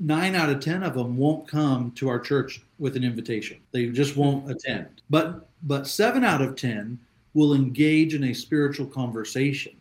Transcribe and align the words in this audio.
nine 0.00 0.34
out 0.36 0.48
of 0.48 0.60
ten 0.60 0.82
of 0.82 0.94
them 0.94 1.16
won't 1.16 1.48
come 1.48 1.90
to 1.92 2.08
our 2.08 2.20
church 2.20 2.62
with 2.78 2.96
an 2.96 3.02
invitation. 3.02 3.58
They 3.72 3.86
just 3.86 4.16
won't 4.16 4.50
attend. 4.50 5.02
But 5.10 5.48
but 5.64 5.86
seven 5.88 6.24
out 6.24 6.40
of 6.40 6.56
ten 6.56 6.98
will 7.34 7.54
engage 7.54 8.14
in 8.14 8.24
a 8.24 8.32
spiritual 8.32 8.86
conversation. 8.86 9.72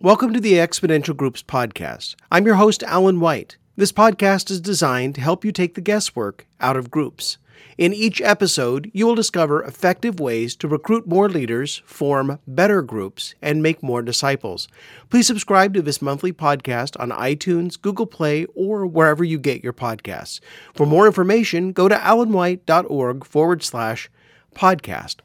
Welcome 0.00 0.32
to 0.32 0.40
the 0.40 0.54
Exponential 0.54 1.16
Groups 1.16 1.42
podcast. 1.42 2.14
I'm 2.30 2.46
your 2.46 2.54
host, 2.54 2.82
Alan 2.84 3.20
White. 3.20 3.56
This 3.76 3.92
podcast 3.92 4.50
is 4.50 4.60
designed 4.60 5.14
to 5.16 5.20
help 5.20 5.44
you 5.44 5.52
take 5.52 5.74
the 5.74 5.80
guesswork 5.80 6.46
out 6.60 6.76
of 6.76 6.90
groups. 6.90 7.36
In 7.76 7.92
each 7.92 8.20
episode, 8.20 8.90
you 8.92 9.06
will 9.06 9.14
discover 9.14 9.62
effective 9.62 10.18
ways 10.18 10.56
to 10.56 10.68
recruit 10.68 11.06
more 11.06 11.28
leaders, 11.28 11.82
form 11.84 12.38
better 12.46 12.82
groups, 12.82 13.34
and 13.40 13.62
make 13.62 13.82
more 13.82 14.02
disciples. 14.02 14.66
Please 15.10 15.26
subscribe 15.26 15.74
to 15.74 15.82
this 15.82 16.02
monthly 16.02 16.32
podcast 16.32 16.98
on 17.00 17.10
iTunes, 17.10 17.80
Google 17.80 18.06
Play, 18.06 18.46
or 18.54 18.86
wherever 18.86 19.22
you 19.22 19.38
get 19.38 19.62
your 19.62 19.72
podcasts. 19.72 20.40
For 20.74 20.86
more 20.86 21.06
information, 21.06 21.72
go 21.72 21.88
to 21.88 21.94
alanwhite.org 21.94 23.24
forward 23.24 23.62
slash 23.62 24.10
podcast. 24.54 25.16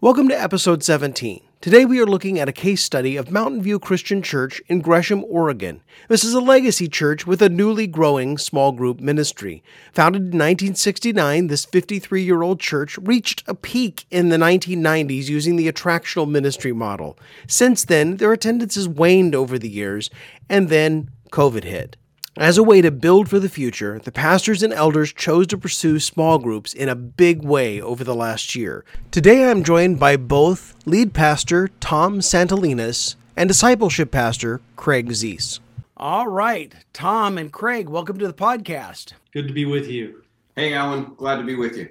Welcome 0.00 0.28
to 0.28 0.40
episode 0.40 0.82
17. 0.82 1.42
Today 1.62 1.84
we 1.84 2.00
are 2.00 2.06
looking 2.06 2.40
at 2.40 2.48
a 2.48 2.52
case 2.52 2.82
study 2.82 3.16
of 3.16 3.30
Mountain 3.30 3.62
View 3.62 3.78
Christian 3.78 4.20
Church 4.20 4.60
in 4.66 4.80
Gresham, 4.80 5.24
Oregon. 5.28 5.80
This 6.08 6.24
is 6.24 6.34
a 6.34 6.40
legacy 6.40 6.88
church 6.88 7.24
with 7.24 7.40
a 7.40 7.48
newly 7.48 7.86
growing 7.86 8.36
small 8.36 8.72
group 8.72 8.98
ministry. 8.98 9.62
Founded 9.92 10.22
in 10.22 10.38
1969, 10.40 11.46
this 11.46 11.64
53 11.64 12.20
year 12.20 12.42
old 12.42 12.58
church 12.58 12.98
reached 12.98 13.44
a 13.46 13.54
peak 13.54 14.06
in 14.10 14.30
the 14.30 14.38
1990s 14.38 15.28
using 15.28 15.54
the 15.54 15.70
attractional 15.70 16.28
ministry 16.28 16.72
model. 16.72 17.16
Since 17.46 17.84
then, 17.84 18.16
their 18.16 18.32
attendance 18.32 18.74
has 18.74 18.88
waned 18.88 19.36
over 19.36 19.56
the 19.56 19.70
years, 19.70 20.10
and 20.48 20.68
then 20.68 21.10
COVID 21.30 21.62
hit. 21.62 21.96
As 22.38 22.56
a 22.56 22.62
way 22.62 22.80
to 22.80 22.90
build 22.90 23.28
for 23.28 23.38
the 23.38 23.50
future, 23.50 23.98
the 23.98 24.10
pastors 24.10 24.62
and 24.62 24.72
elders 24.72 25.12
chose 25.12 25.46
to 25.48 25.58
pursue 25.58 25.98
small 26.00 26.38
groups 26.38 26.72
in 26.72 26.88
a 26.88 26.94
big 26.94 27.42
way 27.42 27.78
over 27.78 28.04
the 28.04 28.14
last 28.14 28.54
year. 28.54 28.86
Today 29.10 29.50
I'm 29.50 29.62
joined 29.62 30.00
by 30.00 30.16
both 30.16 30.74
lead 30.86 31.12
pastor 31.12 31.68
Tom 31.80 32.22
Santalinas 32.22 33.16
and 33.36 33.48
discipleship 33.48 34.10
pastor 34.10 34.62
Craig 34.76 35.10
Zeese. 35.10 35.60
All 35.98 36.26
right, 36.26 36.74
Tom 36.94 37.36
and 37.36 37.52
Craig, 37.52 37.90
welcome 37.90 38.18
to 38.18 38.26
the 38.26 38.32
podcast. 38.32 39.12
Good 39.34 39.46
to 39.48 39.52
be 39.52 39.66
with 39.66 39.88
you. 39.88 40.24
Hey, 40.56 40.72
Alan, 40.72 41.12
glad 41.18 41.36
to 41.36 41.42
be 41.44 41.54
with 41.54 41.76
you. 41.76 41.90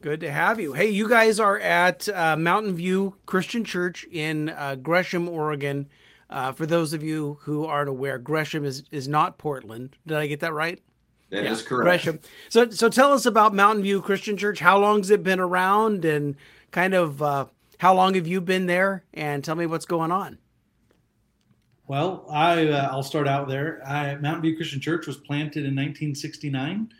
Good 0.00 0.20
to 0.20 0.32
have 0.32 0.58
you. 0.58 0.72
Hey, 0.72 0.88
you 0.88 1.10
guys 1.10 1.38
are 1.38 1.58
at 1.58 2.08
uh, 2.08 2.38
Mountain 2.38 2.76
View 2.76 3.16
Christian 3.26 3.64
Church 3.64 4.06
in 4.10 4.48
uh, 4.48 4.76
Gresham, 4.76 5.28
Oregon. 5.28 5.90
Uh, 6.30 6.52
for 6.52 6.66
those 6.66 6.92
of 6.92 7.02
you 7.02 7.38
who 7.42 7.64
aren't 7.64 7.88
aware, 7.88 8.18
Gresham 8.18 8.64
is 8.64 8.84
is 8.90 9.08
not 9.08 9.38
Portland. 9.38 9.96
Did 10.06 10.16
I 10.16 10.26
get 10.26 10.40
that 10.40 10.52
right? 10.52 10.80
That 11.30 11.44
yeah, 11.44 11.52
is 11.52 11.62
correct. 11.62 11.84
Gresham. 11.84 12.20
So 12.48 12.70
so 12.70 12.88
tell 12.88 13.12
us 13.12 13.26
about 13.26 13.54
Mountain 13.54 13.82
View 13.82 14.00
Christian 14.00 14.36
Church. 14.36 14.60
How 14.60 14.78
long 14.78 14.98
has 14.98 15.10
it 15.10 15.22
been 15.22 15.40
around, 15.40 16.04
and 16.04 16.36
kind 16.70 16.94
of 16.94 17.22
uh, 17.22 17.46
how 17.78 17.94
long 17.94 18.14
have 18.14 18.26
you 18.26 18.40
been 18.40 18.66
there? 18.66 19.04
And 19.12 19.44
tell 19.44 19.54
me 19.54 19.66
what's 19.66 19.86
going 19.86 20.12
on. 20.12 20.38
Well, 21.86 22.26
I 22.30 22.68
uh, 22.68 22.88
I'll 22.90 23.02
start 23.02 23.28
out 23.28 23.48
there. 23.48 23.86
I, 23.86 24.14
Mountain 24.16 24.42
View 24.42 24.56
Christian 24.56 24.80
Church 24.80 25.06
was 25.06 25.18
planted 25.18 25.64
in 25.66 25.74
1969 25.74 26.92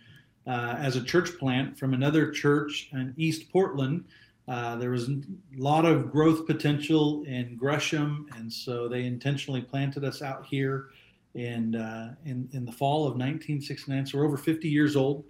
uh, 0.46 0.76
as 0.78 0.96
a 0.96 1.02
church 1.02 1.38
plant 1.38 1.78
from 1.78 1.94
another 1.94 2.30
church 2.30 2.90
in 2.92 3.14
East 3.16 3.50
Portland 3.50 4.04
uh, 4.46 4.76
there 4.76 4.90
was 4.90 5.08
a 5.08 5.20
lot 5.56 5.84
of 5.84 6.10
growth 6.10 6.46
potential 6.46 7.24
in 7.24 7.56
Gresham, 7.56 8.26
and 8.36 8.52
so 8.52 8.88
they 8.88 9.04
intentionally 9.04 9.62
planted 9.62 10.04
us 10.04 10.20
out 10.20 10.44
here 10.44 10.88
in 11.34 11.74
uh, 11.74 12.14
in, 12.26 12.48
in 12.52 12.64
the 12.64 12.72
fall 12.72 13.02
of 13.06 13.14
1969. 13.14 14.06
So 14.06 14.18
we're 14.18 14.26
over 14.26 14.36
50 14.36 14.68
years 14.68 14.96
old. 14.96 15.24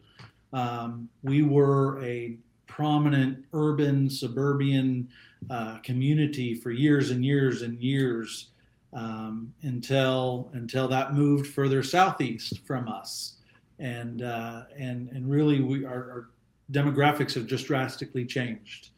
Um, 0.52 1.08
we 1.22 1.42
were 1.42 2.02
a 2.02 2.36
prominent 2.66 3.44
urban 3.52 4.10
suburban 4.10 5.08
uh, 5.48 5.78
community 5.78 6.54
for 6.54 6.72
years 6.72 7.10
and 7.10 7.24
years 7.24 7.62
and 7.62 7.80
years 7.80 8.48
um, 8.92 9.52
until 9.62 10.50
until 10.54 10.88
that 10.88 11.14
moved 11.14 11.46
further 11.46 11.84
southeast 11.84 12.60
from 12.66 12.88
us, 12.88 13.36
and 13.78 14.22
uh, 14.22 14.62
and 14.76 15.08
and 15.10 15.30
really 15.30 15.60
we 15.60 15.84
our, 15.84 15.92
our 15.92 16.28
demographics 16.72 17.34
have 17.34 17.46
just 17.46 17.66
drastically 17.66 18.24
changed. 18.24 18.90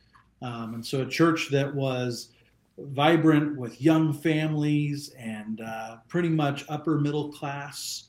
Um, 0.43 0.75
and 0.75 0.87
so 0.87 1.03
a 1.03 1.07
church 1.07 1.49
that 1.51 1.75
was 1.75 2.29
vibrant 2.79 3.57
with 3.57 3.81
young 3.81 4.13
families 4.13 5.11
and 5.19 5.61
uh, 5.61 5.97
pretty 6.09 6.29
much 6.29 6.65
upper 6.69 6.99
middle 6.99 7.33
class 7.33 8.05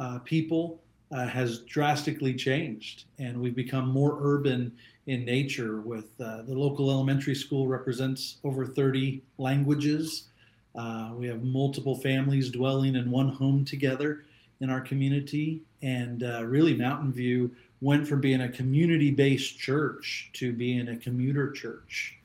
uh, 0.00 0.18
people 0.20 0.80
uh, 1.10 1.26
has 1.26 1.60
drastically 1.60 2.34
changed. 2.34 3.04
And 3.18 3.40
we've 3.40 3.54
become 3.54 3.88
more 3.88 4.18
urban 4.20 4.72
in 5.06 5.24
nature 5.24 5.80
with 5.80 6.08
uh, 6.20 6.42
the 6.42 6.54
local 6.54 6.90
elementary 6.90 7.34
school 7.34 7.66
represents 7.66 8.36
over 8.44 8.64
30 8.64 9.22
languages. 9.38 10.28
Uh, 10.74 11.10
we 11.14 11.26
have 11.26 11.42
multiple 11.42 11.96
families 11.96 12.48
dwelling 12.50 12.94
in 12.94 13.10
one 13.10 13.28
home 13.28 13.64
together 13.64 14.24
in 14.60 14.70
our 14.70 14.80
community. 14.80 15.60
And 15.82 16.22
uh, 16.22 16.44
really, 16.44 16.74
Mountain 16.74 17.12
View 17.12 17.50
went 17.82 18.06
from 18.06 18.20
being 18.20 18.42
a 18.42 18.48
community-based 18.48 19.58
church 19.58 20.30
to 20.34 20.52
being 20.52 20.88
a 20.88 20.96
commuter 20.96 21.50
church. 21.50 22.16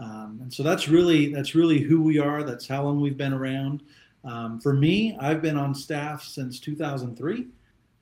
Um, 0.00 0.38
and 0.40 0.54
so 0.54 0.62
that's 0.62 0.88
really 0.88 1.34
that's 1.34 1.54
really 1.54 1.80
who 1.80 2.00
we 2.00 2.18
are. 2.18 2.44
That's 2.44 2.66
how 2.66 2.84
long 2.84 3.00
we've 3.00 3.18
been 3.18 3.34
around. 3.34 3.82
Um, 4.24 4.60
for 4.60 4.72
me, 4.72 5.16
I've 5.20 5.42
been 5.42 5.58
on 5.58 5.74
staff 5.74 6.22
since 6.22 6.60
2003. 6.60 7.48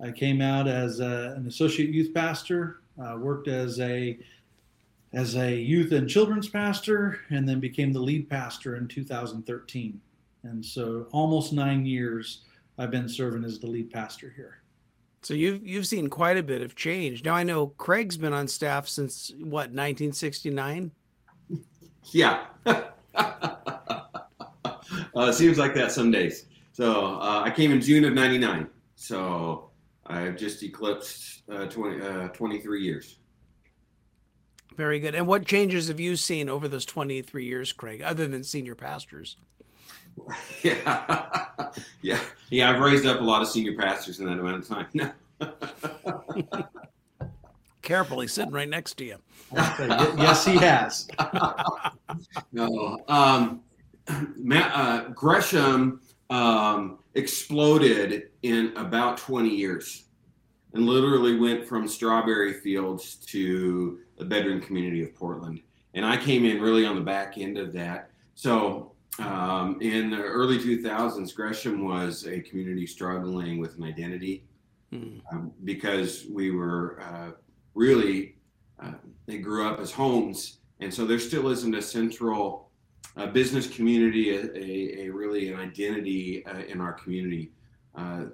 I 0.01 0.13
came 0.13 0.41
out 0.41 0.69
as 0.69 1.01
a, 1.01 1.35
an 1.37 1.47
associate 1.49 1.91
youth 1.91 2.13
pastor, 2.15 2.81
uh, 3.03 3.17
worked 3.19 3.49
as 3.49 3.81
a 3.81 4.19
as 5.15 5.37
a 5.37 5.57
youth 5.57 5.93
and 5.93 6.09
children's 6.09 6.49
pastor, 6.49 7.21
and 7.31 7.49
then 7.49 7.59
became 7.59 7.93
the 7.93 8.01
lead 8.01 8.29
pastor 8.29 8.77
in 8.77 8.87
2013. 8.87 9.99
And 10.43 10.65
so, 10.65 11.07
almost 11.13 11.55
nine 11.55 11.87
years, 11.87 12.43
I've 12.77 12.91
been 12.91 13.09
serving 13.09 13.45
as 13.45 13.59
the 13.59 13.67
lead 13.67 13.91
pastor 13.91 14.33
here. 14.37 14.61
So 15.23 15.35
you've 15.35 15.67
you've 15.67 15.87
seen 15.87 16.09
quite 16.09 16.37
a 16.37 16.43
bit 16.43 16.63
of 16.63 16.75
change. 16.77 17.25
Now 17.25 17.35
I 17.35 17.43
know 17.43 17.69
Craig's 17.69 18.17
been 18.17 18.33
on 18.33 18.49
staff 18.49 18.89
since 18.89 19.31
what 19.39 19.71
1969. 19.71 20.91
Yeah, 22.11 22.47
uh, 22.65 22.83
seems 25.33 25.59
like 25.59 25.75
that 25.75 25.93
some 25.93 26.11
days. 26.11 26.47
So 26.73 27.17
uh, 27.17 27.43
I 27.45 27.51
came 27.51 27.73
in 27.73 27.81
June 27.81 28.05
of 28.05 28.15
'99. 28.15 28.69
So 28.95 29.71
I've 30.07 30.37
just 30.37 30.63
eclipsed 30.63 31.43
uh, 31.51 31.67
20, 31.67 32.01
uh, 32.01 32.29
23 32.29 32.83
years. 32.83 33.19
Very 34.77 35.01
good. 35.01 35.15
And 35.15 35.27
what 35.27 35.45
changes 35.45 35.89
have 35.89 36.01
you 36.01 36.17
seen 36.17 36.49
over 36.49 36.69
those 36.69 36.85
23 36.85 37.45
years, 37.45 37.73
Craig, 37.73 38.01
other 38.01 38.27
than 38.27 38.45
senior 38.45 38.75
pastors? 38.75 39.37
Yeah, 40.63 41.71
yeah, 42.03 42.21
yeah. 42.51 42.71
I've 42.71 42.81
raised 42.81 43.07
up 43.07 43.21
a 43.21 43.25
lot 43.25 43.43
of 43.43 43.49
senior 43.49 43.77
pastors 43.77 44.21
in 44.21 44.27
that 44.27 44.39
amount 44.39 44.63
of 44.63 44.69
time. 44.69 46.65
Carefully 47.83 48.27
sitting 48.27 48.53
right 48.53 48.69
next 48.69 48.95
to 48.99 49.05
you. 49.05 49.17
yes, 49.53 50.45
he 50.45 50.57
has. 50.57 51.09
no, 52.53 52.99
um, 53.09 53.63
Matt, 54.37 54.73
uh, 54.75 55.09
Gresham 55.11 56.01
um, 56.31 56.99
exploded 57.15 58.31
in 58.43 58.73
about 58.77 59.17
20 59.19 59.49
years 59.49 60.05
and 60.75 60.87
literally 60.87 61.39
went 61.39 61.67
from 61.67 61.89
strawberry 61.89 62.55
fields 62.55 63.17
to 63.17 64.01
the 64.17 64.25
bedroom 64.25 64.61
community 64.61 65.03
of 65.03 65.15
Portland. 65.15 65.61
And 65.95 66.05
I 66.05 66.17
came 66.17 66.45
in 66.45 66.61
really 66.61 66.85
on 66.85 66.95
the 66.95 67.01
back 67.01 67.39
end 67.39 67.57
of 67.59 67.73
that. 67.73 68.11
So 68.35 68.93
um, 69.19 69.79
in 69.81 70.11
the 70.11 70.23
early 70.23 70.59
2000s, 70.59 71.35
Gresham 71.35 71.85
was 71.85 72.27
a 72.27 72.41
community 72.41 72.87
struggling 72.87 73.59
with 73.59 73.77
an 73.77 73.85
identity 73.85 74.45
mm. 74.93 75.21
um, 75.33 75.53
because 75.65 76.27
we 76.31 76.51
were 76.51 77.01
uh, 77.03 77.31
really, 77.75 78.37
uh, 78.83 78.93
they 79.27 79.39
grew 79.39 79.67
up 79.67 79.81
as 79.81 79.91
homes. 79.91 80.59
And 80.81 80.93
so 80.93 81.05
there 81.05 81.19
still 81.19 81.49
isn't 81.49 81.75
a 81.75 81.83
central 81.83 82.71
uh, 83.17 83.27
business 83.27 83.67
community, 83.67 84.37
a, 84.37 84.45
a, 84.57 85.07
a, 85.07 85.09
really 85.09 85.53
an 85.53 85.59
identity 85.59 86.47
uh, 86.47 86.59
in 86.69 86.81
our 86.81 86.93
community 86.93 87.51
uh, 87.97 88.27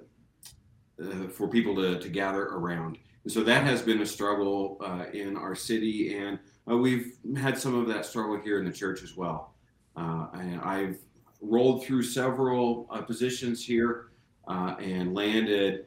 uh, 1.01 1.27
for 1.27 1.47
people 1.47 1.75
to, 1.75 1.97
to 1.99 2.09
gather 2.09 2.43
around. 2.43 2.99
And 3.23 3.33
so 3.33 3.43
that 3.43 3.63
has 3.63 3.81
been 3.81 4.01
a 4.01 4.05
struggle 4.05 4.79
in 5.13 5.35
our 5.35 5.55
city. 5.55 6.15
And 6.15 6.37
we've 6.67 7.17
had 7.37 7.57
some 7.57 7.73
of 7.73 7.87
that 7.87 8.05
struggle 8.05 8.39
here 8.39 8.59
in 8.59 8.65
the 8.65 8.71
church 8.71 9.01
as 9.01 9.17
well. 9.17 9.54
Uh, 9.95 10.27
I've 10.63 10.97
rolled 11.41 11.85
through 11.85 12.03
several 12.03 12.87
uh, 12.89 13.01
positions 13.01 13.63
here 13.63 14.07
uh, 14.47 14.75
and 14.79 15.13
landed 15.13 15.85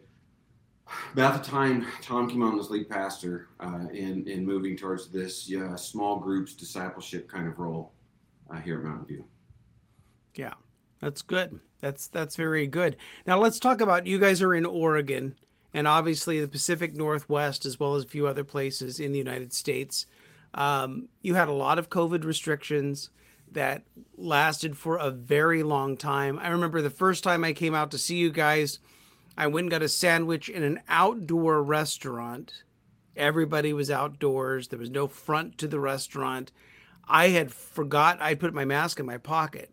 about 1.13 1.43
the 1.43 1.51
time 1.51 1.87
Tom 2.01 2.31
came 2.31 2.43
on 2.43 2.59
as 2.59 2.71
lead 2.71 2.89
pastor 2.89 3.49
uh, 3.61 3.87
in, 3.93 4.27
in 4.27 4.47
moving 4.47 4.77
towards 4.77 5.09
this 5.09 5.51
small 5.77 6.19
groups 6.19 6.55
discipleship 6.55 7.29
kind 7.29 7.47
of 7.47 7.59
role 7.59 7.93
uh, 8.51 8.57
here 8.61 8.79
at 8.79 8.85
Mountain 8.85 9.07
View. 9.07 9.25
Yeah, 10.35 10.55
that's 11.01 11.23
good. 11.23 11.61
That's 11.81 12.09
that's 12.09 12.37
very 12.37 12.67
good. 12.67 12.97
Now 13.27 13.39
let's 13.39 13.59
talk 13.59 13.81
about 13.81 14.07
you 14.07 14.19
guys 14.19 14.43
are 14.43 14.55
in 14.55 14.65
Oregon 14.65 15.35
and 15.75 15.87
obviously 15.87 16.41
the 16.41 16.49
Pacific 16.49 16.97
Northwest, 16.97 17.67
as 17.67 17.79
well 17.79 17.95
as 17.95 18.05
a 18.05 18.09
few 18.09 18.27
other 18.27 18.45
places 18.45 19.01
in 19.01 19.13
the 19.13 19.19
United 19.19 19.53
States. 19.53 20.07
Um, 20.55 21.09
you 21.21 21.35
had 21.35 21.49
a 21.49 21.53
lot 21.53 21.79
of 21.79 21.91
COVID 21.91 22.25
restrictions 22.25 23.11
that 23.53 23.83
lasted 24.17 24.77
for 24.77 24.97
a 24.97 25.11
very 25.11 25.63
long 25.63 25.97
time. 25.97 26.39
I 26.39 26.49
remember 26.49 26.83
the 26.83 26.91
first 26.91 27.25
time 27.25 27.45
I 27.45 27.53
came 27.53 27.75
out 27.75 27.91
to 27.93 27.99
see 27.99 28.17
you 28.17 28.31
guys, 28.31 28.79
I 29.37 29.47
went 29.47 29.65
and 29.65 29.71
got 29.71 29.83
a 29.83 29.89
sandwich 29.89 30.49
in 30.49 30.63
an 30.63 30.81
outdoor 30.89 31.63
restaurant. 31.63 32.63
Everybody 33.17 33.73
was 33.73 33.91
outdoors. 33.91 34.69
There 34.69 34.79
was 34.79 34.91
no 34.91 35.07
front 35.07 35.59
to 35.59 35.69
the 35.69 35.81
restaurant. 35.81 36.53
I 37.09 37.29
had 37.29 37.53
forgot 37.53 38.21
I 38.21 38.35
put 38.35 38.53
my 38.53 38.65
mask 38.65 39.01
in 39.01 39.07
my 39.07 39.19
pocket 39.19 39.71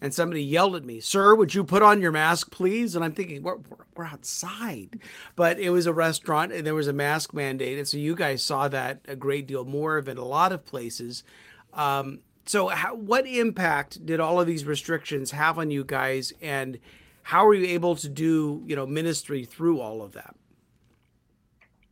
and 0.00 0.12
somebody 0.12 0.42
yelled 0.42 0.76
at 0.76 0.84
me, 0.84 1.00
"Sir, 1.00 1.34
would 1.34 1.54
you 1.54 1.64
put 1.64 1.82
on 1.82 2.00
your 2.02 2.12
mask, 2.12 2.50
please?" 2.50 2.94
And 2.94 3.04
I'm 3.04 3.12
thinking, 3.12 3.42
"We're, 3.42 3.58
we're 3.94 4.04
outside," 4.04 5.00
but 5.34 5.58
it 5.58 5.70
was 5.70 5.86
a 5.86 5.92
restaurant 5.92 6.52
and 6.52 6.66
there 6.66 6.74
was 6.74 6.88
a 6.88 6.92
mask 6.92 7.32
mandate, 7.32 7.78
and 7.78 7.88
so 7.88 7.96
you 7.96 8.14
guys 8.14 8.42
saw 8.42 8.68
that 8.68 9.00
a 9.08 9.16
great 9.16 9.46
deal 9.46 9.64
more 9.64 9.96
of 9.96 10.08
it, 10.08 10.18
a 10.18 10.24
lot 10.24 10.52
of 10.52 10.66
places. 10.66 11.24
Um, 11.72 12.20
so, 12.46 12.68
how, 12.68 12.94
what 12.94 13.26
impact 13.26 14.06
did 14.06 14.20
all 14.20 14.40
of 14.40 14.46
these 14.46 14.64
restrictions 14.64 15.32
have 15.32 15.58
on 15.58 15.70
you 15.70 15.84
guys, 15.84 16.32
and 16.40 16.78
how 17.22 17.44
were 17.44 17.54
you 17.54 17.66
able 17.66 17.96
to 17.96 18.08
do, 18.08 18.62
you 18.66 18.76
know, 18.76 18.86
ministry 18.86 19.44
through 19.44 19.80
all 19.80 20.00
of 20.00 20.12
that? 20.12 20.36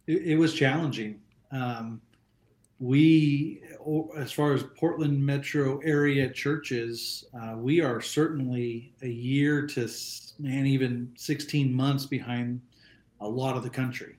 It, 0.07 0.23
it 0.23 0.37
was 0.37 0.55
challenging. 0.55 1.21
Um, 1.51 2.01
we, 2.79 3.63
as 4.17 4.31
far 4.31 4.53
as 4.53 4.65
Portland 4.77 5.25
metro 5.25 5.79
area 5.79 6.29
churches, 6.31 7.25
uh, 7.41 7.57
we 7.57 7.81
are 7.81 8.01
certainly 8.01 8.93
a 9.03 9.09
year 9.09 9.67
to 9.69 9.89
man, 10.39 10.67
even 10.67 11.11
16 11.17 11.73
months 11.73 12.07
behind 12.07 12.61
a 13.21 13.29
lot 13.29 13.57
of 13.57 13.63
the 13.63 13.71
country. 13.71 14.17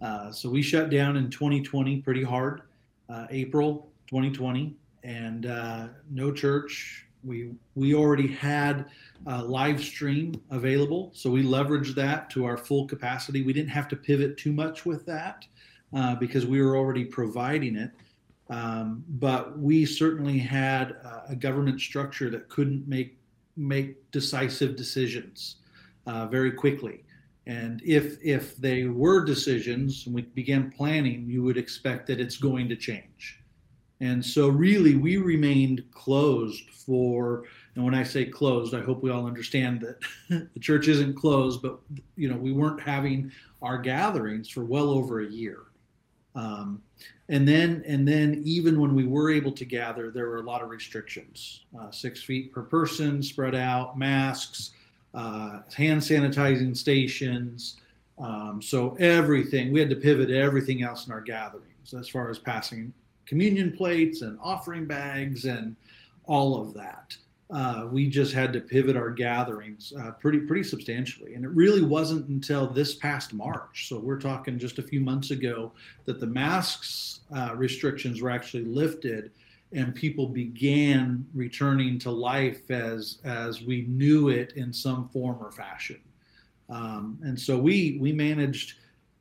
Uh, 0.00 0.30
so 0.30 0.48
we 0.48 0.62
shut 0.62 0.90
down 0.90 1.16
in 1.16 1.28
2020 1.28 2.00
pretty 2.02 2.22
hard, 2.22 2.62
uh, 3.08 3.26
April 3.30 3.90
2020, 4.06 4.76
and 5.08 5.46
uh, 5.46 5.88
no 6.10 6.30
church. 6.30 7.06
We 7.24 7.50
we 7.74 7.94
already 7.94 8.28
had 8.28 8.86
a 9.26 9.42
live 9.42 9.82
stream 9.82 10.40
available, 10.50 11.10
so 11.14 11.30
we 11.30 11.42
leveraged 11.42 11.94
that 11.94 12.30
to 12.30 12.44
our 12.44 12.56
full 12.56 12.86
capacity. 12.86 13.42
We 13.42 13.52
didn't 13.52 13.70
have 13.70 13.88
to 13.88 13.96
pivot 13.96 14.36
too 14.36 14.52
much 14.52 14.84
with 14.84 15.04
that 15.06 15.46
uh, 15.96 16.14
because 16.16 16.46
we 16.46 16.60
were 16.62 16.76
already 16.76 17.04
providing 17.04 17.74
it. 17.76 17.90
Um, 18.50 19.04
but 19.08 19.58
we 19.58 19.84
certainly 19.84 20.38
had 20.38 20.96
a 21.28 21.34
government 21.34 21.80
structure 21.80 22.30
that 22.30 22.48
couldn't 22.48 22.86
make 22.86 23.18
make 23.56 24.10
decisive 24.10 24.76
decisions 24.76 25.56
uh, 26.06 26.26
very 26.26 26.52
quickly. 26.52 27.04
And 27.46 27.82
if 27.84 28.18
if 28.22 28.56
they 28.58 28.84
were 28.84 29.24
decisions 29.24 30.04
and 30.06 30.14
we 30.14 30.22
began 30.22 30.70
planning, 30.70 31.26
you 31.28 31.42
would 31.42 31.56
expect 31.56 32.06
that 32.08 32.20
it's 32.20 32.36
going 32.36 32.68
to 32.68 32.76
change. 32.76 33.40
And 34.00 34.24
so 34.24 34.48
really 34.48 34.94
we 34.94 35.16
remained 35.16 35.84
closed 35.92 36.70
for 36.70 37.44
and 37.78 37.84
when 37.84 37.94
I 37.94 38.02
say 38.02 38.24
closed, 38.24 38.74
I 38.74 38.80
hope 38.80 39.04
we 39.04 39.10
all 39.12 39.24
understand 39.24 39.80
that 39.82 40.00
the 40.52 40.60
church 40.60 40.88
isn't 40.88 41.14
closed, 41.14 41.62
but 41.62 41.78
you 42.16 42.28
know, 42.28 42.36
we 42.36 42.50
weren't 42.50 42.80
having 42.80 43.30
our 43.62 43.78
gatherings 43.78 44.48
for 44.48 44.64
well 44.64 44.90
over 44.90 45.20
a 45.20 45.28
year. 45.28 45.60
Um, 46.34 46.82
and 47.28 47.46
then, 47.46 47.84
and 47.86 48.06
then, 48.06 48.42
even 48.44 48.80
when 48.80 48.96
we 48.96 49.06
were 49.06 49.30
able 49.30 49.52
to 49.52 49.64
gather, 49.64 50.10
there 50.10 50.26
were 50.26 50.38
a 50.38 50.42
lot 50.42 50.60
of 50.60 50.70
restrictions: 50.70 51.66
uh, 51.78 51.92
six 51.92 52.20
feet 52.20 52.52
per 52.52 52.62
person, 52.62 53.22
spread 53.22 53.54
out, 53.54 53.96
masks, 53.96 54.72
uh, 55.14 55.60
hand 55.72 56.00
sanitizing 56.00 56.76
stations. 56.76 57.76
Um, 58.18 58.60
so 58.60 58.96
everything 58.98 59.70
we 59.70 59.78
had 59.78 59.90
to 59.90 59.96
pivot 59.96 60.30
everything 60.30 60.82
else 60.82 61.06
in 61.06 61.12
our 61.12 61.20
gatherings, 61.20 61.94
as 61.96 62.08
far 62.08 62.28
as 62.28 62.40
passing 62.40 62.92
communion 63.28 63.70
plates 63.70 64.22
and 64.22 64.38
offering 64.42 64.86
bags 64.86 65.44
and 65.44 65.76
all 66.24 66.60
of 66.60 66.74
that 66.74 67.16
uh, 67.50 67.86
we 67.90 68.08
just 68.08 68.34
had 68.34 68.52
to 68.52 68.60
pivot 68.60 68.96
our 68.96 69.10
gatherings 69.10 69.92
uh, 70.00 70.10
pretty 70.12 70.40
pretty 70.40 70.62
substantially. 70.62 71.34
And 71.34 71.44
it 71.44 71.50
really 71.50 71.82
wasn't 71.82 72.28
until 72.28 72.66
this 72.66 72.94
past 72.96 73.32
March, 73.32 73.88
so 73.88 73.98
we're 73.98 74.20
talking 74.20 74.58
just 74.58 74.78
a 74.78 74.82
few 74.82 75.00
months 75.00 75.30
ago, 75.30 75.72
that 76.04 76.20
the 76.20 76.26
masks 76.26 77.20
uh, 77.34 77.54
restrictions 77.56 78.20
were 78.20 78.30
actually 78.30 78.64
lifted, 78.64 79.30
and 79.72 79.94
people 79.94 80.28
began 80.28 81.26
returning 81.34 81.98
to 82.00 82.10
life 82.10 82.70
as 82.70 83.18
as 83.24 83.62
we 83.62 83.82
knew 83.88 84.28
it 84.28 84.52
in 84.56 84.70
some 84.72 85.08
form 85.08 85.38
or 85.40 85.50
fashion. 85.50 86.00
Um, 86.68 87.18
and 87.22 87.38
so 87.38 87.56
we 87.56 87.96
we 87.98 88.12
managed 88.12 88.74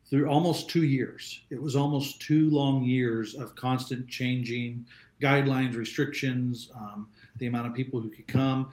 through 0.09 0.29
almost 0.29 0.69
two 0.69 0.83
years. 0.83 1.41
It 1.49 1.61
was 1.61 1.75
almost 1.75 2.21
two 2.21 2.49
long 2.49 2.83
years 2.83 3.35
of 3.35 3.55
constant 3.55 4.07
changing 4.07 4.85
guidelines, 5.21 5.75
restrictions. 5.75 6.71
Um, 6.75 7.07
the 7.39 7.47
amount 7.47 7.67
of 7.67 7.73
people 7.73 7.99
who 7.99 8.09
could 8.09 8.27
come. 8.27 8.71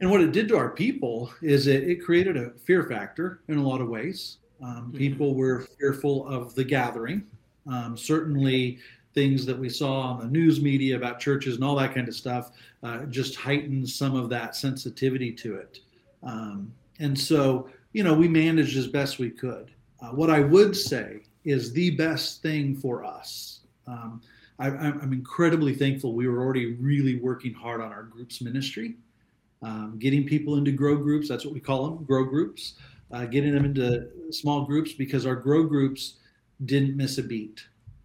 And 0.00 0.10
what 0.10 0.20
it 0.20 0.32
did 0.32 0.48
to 0.48 0.56
our 0.56 0.70
people 0.70 1.32
is 1.40 1.66
it, 1.66 1.84
it 1.84 1.96
created 1.96 2.36
a 2.36 2.50
fear 2.50 2.84
factor 2.84 3.40
in 3.48 3.58
a 3.58 3.66
lot 3.66 3.80
of 3.80 3.88
ways. 3.88 4.38
Um, 4.62 4.88
mm-hmm. 4.88 4.98
People 4.98 5.34
were 5.34 5.60
fearful 5.78 6.26
of 6.28 6.54
the 6.54 6.64
gathering. 6.64 7.24
Um, 7.66 7.96
certainly, 7.96 8.78
things 9.14 9.46
that 9.46 9.56
we 9.56 9.68
saw 9.68 10.00
on 10.00 10.18
the 10.18 10.26
news 10.26 10.60
media 10.60 10.96
about 10.96 11.20
churches 11.20 11.54
and 11.54 11.62
all 11.62 11.76
that 11.76 11.94
kind 11.94 12.08
of 12.08 12.16
stuff 12.16 12.50
uh, 12.82 13.04
just 13.04 13.36
heightened 13.36 13.88
some 13.88 14.16
of 14.16 14.28
that 14.28 14.56
sensitivity 14.56 15.30
to 15.32 15.54
it. 15.54 15.78
Um, 16.24 16.72
and 16.98 17.18
so, 17.18 17.68
you 17.92 18.02
know, 18.02 18.12
we 18.12 18.26
managed 18.26 18.76
as 18.76 18.88
best 18.88 19.20
we 19.20 19.30
could. 19.30 19.70
Uh, 20.04 20.08
what 20.08 20.28
I 20.28 20.40
would 20.40 20.76
say 20.76 21.20
is 21.44 21.72
the 21.72 21.90
best 21.92 22.42
thing 22.42 22.76
for 22.76 23.04
us. 23.04 23.60
Um, 23.86 24.20
I, 24.58 24.68
am 24.68 25.12
incredibly 25.12 25.74
thankful. 25.74 26.14
We 26.14 26.28
were 26.28 26.42
already 26.42 26.74
really 26.74 27.16
working 27.16 27.54
hard 27.54 27.80
on 27.80 27.90
our 27.90 28.02
groups 28.02 28.42
ministry, 28.42 28.96
um, 29.62 29.96
getting 29.98 30.24
people 30.26 30.56
into 30.56 30.72
grow 30.72 30.96
groups. 30.96 31.28
That's 31.28 31.44
what 31.44 31.54
we 31.54 31.60
call 31.60 31.84
them, 31.84 32.04
grow 32.04 32.24
groups. 32.24 32.74
Uh, 33.10 33.26
getting 33.26 33.54
them 33.54 33.64
into 33.64 34.08
small 34.30 34.64
groups 34.64 34.92
because 34.92 35.24
our 35.24 35.36
grow 35.36 35.64
groups 35.64 36.14
didn't 36.64 36.96
miss 36.96 37.18
a 37.18 37.22
beat. 37.22 37.64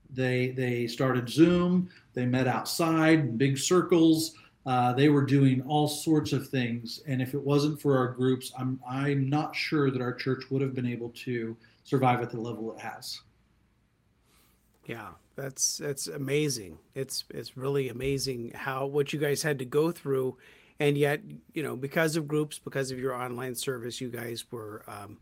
They 0.09 0.49
they 0.51 0.87
started 0.87 1.29
Zoom. 1.29 1.89
They 2.13 2.25
met 2.25 2.47
outside 2.47 3.19
in 3.19 3.37
big 3.37 3.57
circles. 3.57 4.35
Uh, 4.65 4.93
they 4.93 5.09
were 5.09 5.25
doing 5.25 5.61
all 5.63 5.87
sorts 5.87 6.31
of 6.31 6.47
things, 6.49 7.01
and 7.07 7.21
if 7.21 7.33
it 7.33 7.41
wasn't 7.41 7.81
for 7.81 7.97
our 7.97 8.09
groups, 8.09 8.51
I'm 8.57 8.79
I'm 8.87 9.29
not 9.29 9.55
sure 9.55 9.89
that 9.89 10.01
our 10.01 10.13
church 10.13 10.43
would 10.49 10.61
have 10.61 10.75
been 10.75 10.85
able 10.85 11.09
to 11.25 11.57
survive 11.89 12.21
at 12.21 12.29
the 12.29 12.39
level 12.39 12.71
it 12.71 12.79
has. 12.79 13.19
Yeah, 14.85 15.09
that's 15.35 15.77
that's 15.77 16.07
amazing. 16.07 16.77
It's 16.93 17.23
it's 17.29 17.57
really 17.57 17.89
amazing 17.89 18.51
how 18.53 18.85
what 18.85 19.11
you 19.11 19.19
guys 19.19 19.41
had 19.41 19.59
to 19.59 19.65
go 19.65 19.91
through, 19.91 20.37
and 20.79 20.97
yet 20.97 21.21
you 21.53 21.63
know 21.63 21.75
because 21.75 22.15
of 22.15 22.27
groups, 22.27 22.59
because 22.59 22.91
of 22.91 22.99
your 22.99 23.15
online 23.15 23.55
service, 23.55 23.99
you 23.99 24.09
guys 24.09 24.45
were 24.51 24.83
um, 24.87 25.17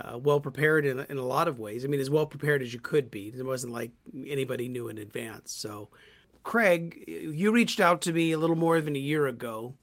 uh, 0.00 0.18
well 0.18 0.40
prepared 0.40 0.84
in 0.84 1.00
in 1.08 1.18
a 1.18 1.24
lot 1.24 1.48
of 1.48 1.58
ways. 1.60 1.84
I 1.84 1.88
mean, 1.88 2.00
as 2.00 2.10
well 2.10 2.26
prepared 2.26 2.62
as 2.62 2.74
you 2.74 2.80
could 2.80 3.10
be. 3.10 3.32
It 3.36 3.44
wasn't 3.44 3.72
like 3.72 3.92
anybody 4.26 4.68
knew 4.68 4.88
in 4.88 4.98
advance. 4.98 5.52
So, 5.52 5.88
Craig, 6.42 7.04
you 7.06 7.52
reached 7.52 7.80
out 7.80 8.00
to 8.02 8.12
me 8.12 8.32
a 8.32 8.38
little 8.38 8.56
more 8.56 8.80
than 8.80 8.96
a 8.96 9.00
year 9.00 9.26
ago, 9.26 9.74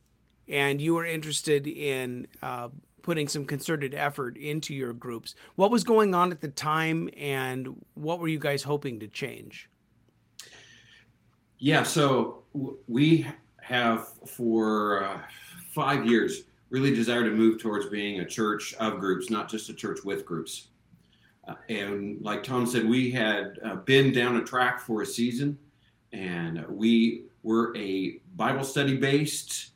and 0.48 0.82
you 0.82 0.96
were 0.96 1.06
interested 1.06 1.68
in 1.68 2.28
uh, 2.42 2.70
putting 3.02 3.28
some 3.28 3.46
concerted 3.46 3.94
effort 3.94 4.38
into 4.38 4.74
your 4.74 4.94
groups. 4.94 5.36
What 5.56 5.72
was 5.72 5.84
going 5.84 6.14
on 6.14 6.32
at 6.32 6.42
the 6.42 6.48
time, 6.48 7.10
and 7.18 7.84
what 7.96 8.20
were 8.20 8.28
you 8.28 8.40
guys 8.40 8.64
hoping 8.64 9.00
to 9.00 9.08
change? 9.08 9.70
Yeah, 11.58 11.84
so 11.84 12.44
we 12.88 13.28
have 13.62 14.08
for 14.26 15.04
uh, 15.04 15.22
five 15.74 16.06
years 16.06 16.44
really 16.70 16.94
desired 16.96 17.26
to 17.26 17.32
move 17.32 17.60
towards 17.60 17.88
being 17.88 18.22
a 18.22 18.26
church 18.26 18.74
of 18.76 19.00
groups, 19.00 19.30
not 19.30 19.50
just 19.50 19.70
a 19.70 19.74
church 19.74 20.00
with 20.04 20.26
groups. 20.26 20.70
Uh, 21.48 21.56
and 21.70 22.22
like 22.22 22.44
Tom 22.44 22.66
said, 22.66 22.88
we 22.88 23.12
had 23.12 23.60
uh, 23.64 23.76
been 23.76 24.12
down 24.12 24.38
a 24.38 24.44
track 24.44 24.80
for 24.80 25.02
a 25.02 25.06
season, 25.06 25.58
and 26.14 26.66
we 26.68 27.26
were 27.44 27.76
a 27.76 28.20
Bible 28.36 28.64
study 28.64 28.98
based 28.98 29.72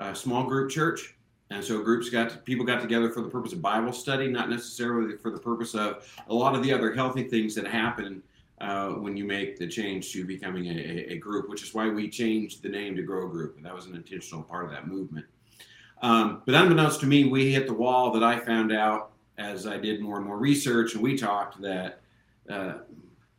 uh, 0.00 0.12
small 0.12 0.44
group 0.44 0.70
church 0.70 1.16
and 1.50 1.64
so 1.64 1.82
groups 1.82 2.10
got 2.10 2.30
to, 2.30 2.36
people 2.38 2.64
got 2.64 2.80
together 2.80 3.10
for 3.10 3.22
the 3.22 3.28
purpose 3.28 3.52
of 3.52 3.62
Bible 3.62 3.92
study, 3.92 4.28
not 4.28 4.50
necessarily 4.50 5.16
for 5.16 5.30
the 5.30 5.38
purpose 5.38 5.74
of 5.74 6.06
a 6.28 6.34
lot 6.34 6.54
of 6.54 6.62
the 6.62 6.72
other 6.72 6.92
healthy 6.92 7.24
things 7.24 7.54
that 7.54 7.66
happen 7.66 8.22
uh, 8.60 8.88
when 8.90 9.16
you 9.16 9.24
make 9.24 9.58
the 9.58 9.66
change 9.66 10.12
to 10.12 10.24
becoming 10.24 10.66
a, 10.66 11.12
a, 11.12 11.16
group, 11.16 11.48
which 11.48 11.62
is 11.62 11.72
why 11.72 11.88
we 11.88 12.08
changed 12.08 12.62
the 12.62 12.68
name 12.68 12.96
to 12.96 13.02
Grow 13.02 13.28
Group, 13.28 13.56
and 13.56 13.64
that 13.64 13.74
was 13.74 13.86
an 13.86 13.94
intentional 13.94 14.42
part 14.42 14.64
of 14.64 14.70
that 14.72 14.88
movement. 14.88 15.26
Um, 16.02 16.42
but 16.44 16.54
unbeknownst 16.54 17.00
to 17.00 17.06
me, 17.06 17.24
we 17.24 17.52
hit 17.52 17.66
the 17.66 17.74
wall 17.74 18.10
that 18.12 18.22
I 18.22 18.38
found 18.38 18.72
out 18.72 19.12
as 19.38 19.66
I 19.66 19.78
did 19.78 20.00
more 20.00 20.16
and 20.16 20.26
more 20.26 20.38
research, 20.38 20.94
and 20.94 21.02
we 21.02 21.16
talked 21.16 21.60
that 21.62 22.00
uh, 22.50 22.78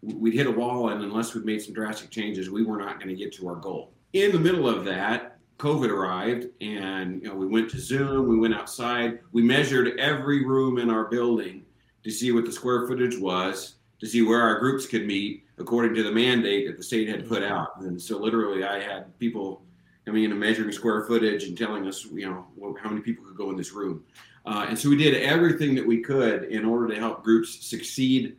we'd 0.02 0.34
hit 0.34 0.48
a 0.48 0.52
wall, 0.52 0.90
and 0.90 1.04
unless 1.04 1.34
we 1.34 1.42
made 1.42 1.62
some 1.62 1.74
drastic 1.74 2.10
changes, 2.10 2.50
we 2.50 2.64
were 2.64 2.78
not 2.78 2.96
going 2.96 3.10
to 3.10 3.16
get 3.16 3.34
to 3.34 3.50
our 3.50 3.56
goal. 3.56 3.92
In 4.14 4.32
the 4.32 4.40
middle 4.40 4.68
of 4.70 4.86
that, 4.86 5.39
COVID 5.60 5.90
arrived, 5.90 6.48
and 6.62 7.22
you 7.22 7.28
know 7.28 7.36
we 7.36 7.46
went 7.46 7.70
to 7.72 7.80
Zoom, 7.80 8.28
we 8.28 8.40
went 8.40 8.56
outside, 8.56 9.20
we 9.34 9.42
measured 9.42 10.00
every 10.00 10.46
room 10.46 10.78
in 10.78 10.90
our 10.90 11.06
building 11.06 11.66
to 12.04 12.10
see 12.10 12.32
what 12.32 12.46
the 12.46 12.52
square 12.52 12.88
footage 12.88 13.18
was, 13.18 13.76
to 14.00 14.08
see 14.08 14.22
where 14.22 14.42
our 14.42 14.58
groups 14.60 14.88
could 14.88 15.06
meet 15.06 15.44
according 15.58 15.94
to 15.96 16.04
the 16.04 16.12
mandate 16.12 16.66
that 16.66 16.78
the 16.78 16.84
state 16.84 17.10
had 17.10 17.28
put 17.28 17.44
out. 17.44 17.82
And 17.82 18.02
so 18.02 18.18
literally 18.18 18.64
I 18.64 18.80
had 18.80 19.18
people 19.20 19.62
coming 20.06 20.24
in 20.24 20.32
and 20.32 20.40
measuring 20.40 20.72
square 20.72 21.04
footage 21.06 21.44
and 21.44 21.58
telling 21.58 21.86
us, 21.86 22.06
you 22.06 22.30
know, 22.30 22.78
how 22.82 22.90
many 22.90 23.02
people 23.02 23.26
could 23.26 23.36
go 23.36 23.50
in 23.50 23.58
this 23.58 23.74
room. 23.74 24.06
Uh, 24.46 24.66
and 24.70 24.80
so 24.80 24.90
we 24.90 24.96
did 24.96 25.16
everything 25.16 25.76
that 25.76 25.86
we 25.86 26.02
could 26.02 26.46
in 26.46 26.64
order 26.64 26.88
to 26.88 26.96
help 26.98 27.24
groups 27.24 27.66
succeed 27.68 28.38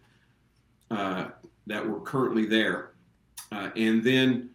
uh, 0.90 1.28
that 1.66 1.86
were 1.86 2.00
currently 2.00 2.46
there. 2.46 2.92
Uh, 3.52 3.68
and 3.76 4.02
then 4.02 4.48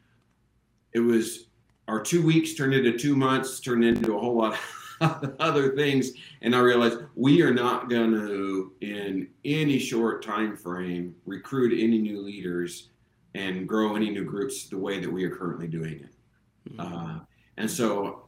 it 0.94 1.00
was 1.00 1.46
our 1.88 2.02
two 2.02 2.26
weeks 2.26 2.54
turned 2.54 2.74
into 2.74 2.98
two 2.98 3.16
months, 3.16 3.60
turned 3.60 3.84
into 3.84 4.16
a 4.16 4.20
whole 4.20 4.36
lot 4.36 4.58
of 5.02 5.36
other 5.40 5.76
things. 5.76 6.12
And 6.42 6.56
I 6.56 6.60
realized 6.60 7.00
we 7.16 7.42
are 7.42 7.54
not 7.54 7.90
going 7.90 8.12
to, 8.12 8.74
in 8.82 9.28
any 9.44 9.80
short 9.80 10.24
time 10.24 10.56
frame, 10.56 11.16
recruit 11.26 11.74
any 11.74 12.00
new 12.00 12.22
leaders 12.22 12.90
and 13.34 13.68
grow 13.68 13.96
any 13.96 14.10
new 14.10 14.24
groups 14.24 14.68
the 14.68 14.78
way 14.78 15.00
that 15.00 15.12
we 15.12 15.26
are 15.26 15.36
currently 15.36 15.68
doing 15.68 16.00
it. 16.00 16.72
Mm-hmm. 16.72 16.80
Uh, 16.80 17.20
and 17.58 17.70
so 17.70 18.28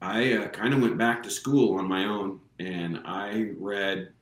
I 0.00 0.34
uh, 0.34 0.48
kind 0.48 0.72
of 0.72 0.80
went 0.80 0.96
back 0.96 1.22
to 1.24 1.30
school 1.30 1.78
on 1.78 1.86
my 1.86 2.04
own 2.04 2.40
and 2.58 3.00
I 3.04 3.50
read 3.58 4.12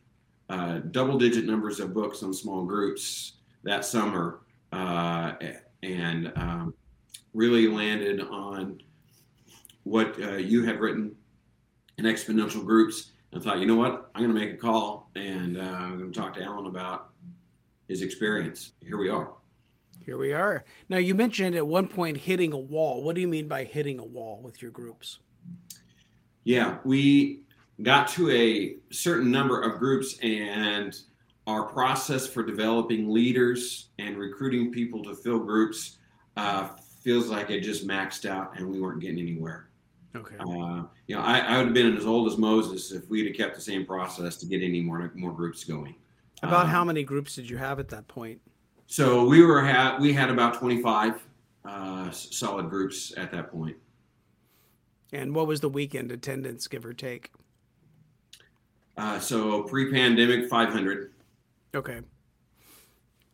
uh, 0.48 0.78
double 0.90 1.18
digit 1.18 1.44
numbers 1.44 1.78
of 1.78 1.92
books 1.92 2.22
on 2.22 2.32
small 2.32 2.64
groups 2.64 3.34
that 3.64 3.84
summer 3.84 4.40
uh, 4.72 5.34
and 5.82 6.32
um, 6.36 6.74
really 7.38 7.68
landed 7.68 8.20
on 8.20 8.80
what 9.84 10.20
uh, 10.20 10.32
you 10.32 10.64
had 10.64 10.80
written 10.80 11.14
in 11.96 12.04
exponential 12.04 12.64
groups 12.64 13.12
and 13.32 13.40
thought, 13.40 13.60
you 13.60 13.66
know 13.66 13.76
what, 13.76 14.10
I'm 14.12 14.22
going 14.22 14.34
to 14.34 14.40
make 14.40 14.54
a 14.54 14.56
call 14.56 15.08
and 15.14 15.56
uh, 15.56 15.60
I'm 15.60 15.98
going 15.98 16.12
to 16.12 16.18
talk 16.18 16.34
to 16.34 16.42
Alan 16.42 16.66
about 16.66 17.10
his 17.86 18.02
experience. 18.02 18.72
Here 18.84 18.98
we 18.98 19.08
are. 19.08 19.34
Here 20.04 20.18
we 20.18 20.32
are. 20.32 20.64
Now, 20.88 20.96
you 20.96 21.14
mentioned 21.14 21.54
at 21.54 21.64
one 21.64 21.86
point 21.86 22.16
hitting 22.16 22.52
a 22.52 22.58
wall. 22.58 23.04
What 23.04 23.14
do 23.14 23.20
you 23.20 23.28
mean 23.28 23.46
by 23.46 23.62
hitting 23.62 24.00
a 24.00 24.04
wall 24.04 24.40
with 24.42 24.60
your 24.60 24.72
groups? 24.72 25.20
Yeah, 26.42 26.78
we 26.84 27.42
got 27.82 28.08
to 28.08 28.30
a 28.32 28.78
certain 28.92 29.30
number 29.30 29.62
of 29.62 29.78
groups 29.78 30.18
and 30.24 30.98
our 31.46 31.62
process 31.62 32.26
for 32.26 32.42
developing 32.42 33.08
leaders 33.08 33.90
and 34.00 34.18
recruiting 34.18 34.72
people 34.72 35.04
to 35.04 35.14
fill 35.14 35.38
groups 35.38 35.98
uh, 36.36 36.70
feels 37.08 37.28
like 37.28 37.48
it 37.48 37.60
just 37.60 37.86
maxed 37.86 38.28
out 38.28 38.52
and 38.58 38.68
we 38.68 38.78
weren't 38.78 39.00
getting 39.00 39.18
anywhere. 39.18 39.70
Okay. 40.14 40.36
Uh, 40.38 40.82
you 41.06 41.16
know, 41.16 41.22
I, 41.22 41.38
I, 41.38 41.56
would 41.56 41.68
have 41.68 41.74
been 41.74 41.96
as 41.96 42.04
old 42.04 42.30
as 42.30 42.36
Moses 42.36 42.92
if 42.92 43.08
we'd 43.08 43.26
have 43.26 43.34
kept 43.34 43.54
the 43.54 43.62
same 43.62 43.86
process 43.86 44.36
to 44.36 44.46
get 44.46 44.62
any 44.62 44.82
more 44.82 45.10
more 45.14 45.32
groups 45.32 45.64
going. 45.64 45.94
About 46.42 46.64
um, 46.64 46.70
how 46.70 46.84
many 46.84 47.02
groups 47.02 47.34
did 47.34 47.48
you 47.48 47.56
have 47.56 47.80
at 47.80 47.88
that 47.88 48.06
point? 48.08 48.42
So 48.88 49.24
we 49.24 49.42
were 49.42 49.64
ha- 49.64 49.96
we 49.98 50.12
had 50.12 50.28
about 50.28 50.58
twenty 50.58 50.82
five 50.82 51.26
uh, 51.64 52.10
solid 52.10 52.68
groups 52.68 53.14
at 53.16 53.30
that 53.30 53.50
point. 53.50 53.78
And 55.14 55.34
what 55.34 55.46
was 55.46 55.60
the 55.60 55.70
weekend 55.70 56.12
attendance, 56.12 56.68
give 56.68 56.84
or 56.84 56.92
take? 56.92 57.30
Uh, 58.98 59.18
so 59.18 59.62
pre-pandemic, 59.62 60.50
five 60.50 60.68
hundred. 60.68 61.12
Okay. 61.74 62.00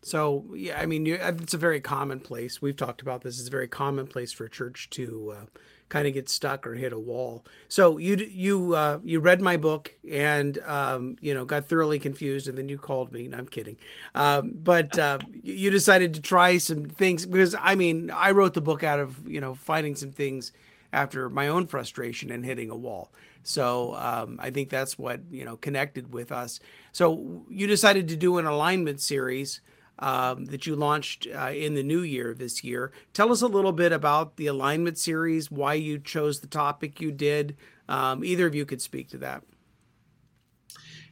So 0.05 0.45
yeah, 0.55 0.79
I 0.79 0.85
mean, 0.85 1.07
it's 1.07 1.55
a 1.55 1.59
very 1.59 1.81
commonplace. 1.81 2.61
We've 2.61 2.77
talked 2.77 3.01
about 3.01 3.23
this. 3.23 3.39
It's 3.39 3.49
a 3.49 3.51
very 3.51 3.69
commonplace 3.69 4.33
for 4.33 4.45
a 4.45 4.51
church 4.51 4.91
to 4.91 5.35
uh, 5.35 5.45
kind 5.89 6.07
of 6.07 6.13
get 6.13 6.29
stuck 6.29 6.67
or 6.67 6.75
hit 6.75 6.93
a 6.93 6.99
wall. 6.99 7.43
So 7.69 7.97
you 7.97 8.17
you 8.17 8.75
uh, 8.75 8.99
you 9.03 9.21
read 9.21 9.41
my 9.41 9.57
book 9.57 9.95
and 10.11 10.59
um, 10.67 11.17
you 11.23 11.33
know 11.33 11.47
got 11.47 11.69
thoroughly 11.69 11.99
confused, 11.99 12.49
and 12.49 12.59
then 12.59 12.69
you 12.69 12.77
called 12.77 13.13
me. 13.13 13.29
No, 13.29 13.39
I'm 13.39 13.49
kidding, 13.49 13.79
um, 14.15 14.53
but 14.55 14.99
uh, 14.99 15.21
you 15.43 15.71
decided 15.71 16.13
to 16.15 16.21
try 16.21 16.59
some 16.59 16.85
things 16.85 17.25
because 17.25 17.55
I 17.59 17.75
mean 17.75 18.11
I 18.11 18.33
wrote 18.33 18.53
the 18.53 18.61
book 18.61 18.85
out 18.85 19.01
of 19.01 19.27
you 19.27 19.41
know 19.41 19.55
finding 19.55 19.97
some 19.97 20.13
things 20.13 20.53
after 20.93 21.31
my 21.31 21.49
own 21.49 21.67
frustration 21.67 22.31
and 22.31 22.45
hitting 22.45 22.69
a 22.69 22.77
wall. 22.77 23.11
So 23.43 23.95
um, 23.95 24.39
I 24.43 24.51
think 24.51 24.69
that's 24.69 24.99
what 24.99 25.21
you 25.31 25.47
know 25.47 25.57
connected 25.57 26.13
with 26.13 26.31
us. 26.31 26.61
So 26.93 27.45
you 27.49 27.67
decided 27.67 28.09
to 28.09 28.17
do 28.17 28.37
an 28.37 28.45
alignment 28.45 29.01
series 29.01 29.63
um, 29.99 30.47
that 30.47 30.67
you 30.67 30.77
launched 30.77 31.27
uh, 31.35 31.51
in 31.51 31.75
the 31.75 31.83
new 31.83 32.01
year 32.01 32.35
this 32.35 32.65
year. 32.65 32.93
Tell 33.13 33.33
us 33.33 33.43
a 33.43 33.47
little 33.47 33.73
bit 33.73 33.93
about 33.93 34.37
the 34.37 34.47
alignment 34.47 34.99
series, 34.99 35.51
why 35.51 35.75
you 35.75 35.99
chose 35.99 36.41
the 36.41 36.47
topic 36.47 37.01
you 37.01 37.13
did. 37.13 37.57
Um, 37.89 38.25
either 38.25 38.47
of 38.47 38.55
you 38.55 38.65
could 38.65 38.83
speak 38.83 39.09
to 39.11 39.19
that. 39.19 39.43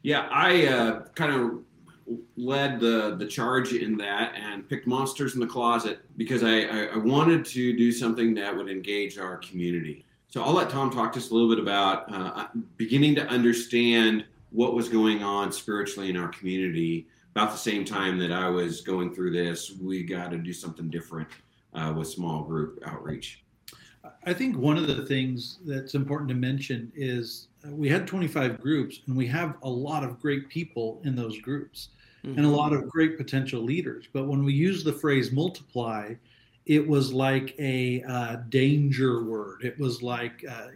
Yeah, 0.03 0.29
I 0.31 0.67
uh, 0.67 1.01
kind 1.15 1.33
of 1.33 1.61
led 2.37 2.81
the 2.81 3.17
the 3.17 3.27
charge 3.27 3.73
in 3.73 3.97
that 3.97 4.35
and 4.35 4.69
picked 4.69 4.87
monsters 4.87 5.35
in 5.35 5.41
the 5.41 5.47
closet 5.47 6.01
because 6.17 6.43
I, 6.43 6.62
I, 6.62 6.97
wanted 6.97 7.45
to 7.47 7.77
do 7.77 7.93
something 7.93 8.35
that 8.35 8.55
would 8.55 8.69
engage 8.69 9.19
our 9.19 9.37
community. 9.37 10.05
So 10.29 10.43
I'll 10.43 10.53
let 10.53 10.69
Tom 10.69 10.91
talk 10.91 11.12
to 11.12 11.19
us 11.19 11.31
a 11.31 11.35
little 11.35 11.49
bit 11.49 11.61
about 11.61 12.12
uh, 12.12 12.49
beginning 12.77 13.15
to 13.17 13.27
understand 13.29 14.25
what 14.51 14.75
was 14.75 14.89
going 14.89 15.23
on 15.23 15.53
spiritually 15.53 16.11
in 16.11 16.17
our 16.17 16.29
community 16.29 17.07
about 17.35 17.51
the 17.51 17.59
same 17.59 17.85
time 17.85 18.19
that 18.19 18.31
I 18.31 18.49
was 18.49 18.83
going 18.83 19.15
through 19.15 19.33
this, 19.33 19.73
we 19.81 20.03
got 20.03 20.31
to 20.31 20.39
do 20.39 20.53
something 20.53 20.91
different 20.91 21.29
uh, 21.75 21.93
with 21.97 22.09
small 22.09 22.43
group 22.43 22.83
outreach. 22.87 23.43
I 24.25 24.33
think 24.33 24.57
one 24.57 24.77
of 24.77 24.87
the 24.87 25.07
things 25.07 25.59
that's 25.65 25.95
important 25.95 26.29
to 26.29 26.35
mention 26.35 26.93
is 26.95 27.49
uh, 27.67 27.71
we 27.71 27.89
had 27.89 28.07
25 28.07 28.61
groups 28.61 29.01
and 29.07 29.17
we 29.17 29.27
have 29.29 29.57
a 29.62 29.69
lot 29.69 30.05
of 30.05 30.21
great 30.21 30.49
people 30.49 31.01
in 31.05 31.17
those 31.17 31.39
groups 31.39 31.89
mm-hmm. 32.25 32.37
and 32.37 32.47
a 32.47 32.51
lot 32.51 32.73
of 32.73 32.89
great 32.89 33.17
potential 33.17 33.62
leaders. 33.62 34.07
But 34.12 34.27
when 34.27 34.45
we 34.45 34.53
use 34.53 34.85
the 34.85 34.93
phrase 34.93 35.33
multiply, 35.33 36.15
it 36.67 36.87
was 36.87 37.12
like 37.12 37.55
a 37.59 38.03
uh, 38.03 38.37
danger 38.49 39.25
word. 39.25 39.65
It 39.65 39.79
was 39.79 40.03
like 40.03 40.45
uh, 40.49 40.69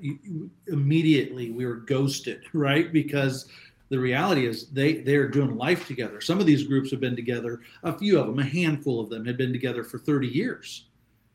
immediately 0.68 1.50
we 1.50 1.66
were 1.66 1.76
ghosted, 1.76 2.42
right? 2.52 2.92
Because 2.92 3.46
the 3.88 3.98
reality 3.98 4.46
is 4.46 4.68
they 4.68 4.94
they're 4.94 5.28
doing 5.28 5.56
life 5.56 5.86
together. 5.86 6.20
Some 6.20 6.40
of 6.40 6.46
these 6.46 6.64
groups 6.64 6.90
have 6.90 7.00
been 7.00 7.16
together, 7.16 7.60
a 7.82 7.96
few 7.96 8.18
of 8.18 8.26
them, 8.26 8.38
a 8.38 8.44
handful 8.44 9.00
of 9.00 9.10
them 9.10 9.24
had 9.24 9.36
been 9.36 9.52
together 9.52 9.84
for 9.84 9.98
30 9.98 10.28
years. 10.28 10.86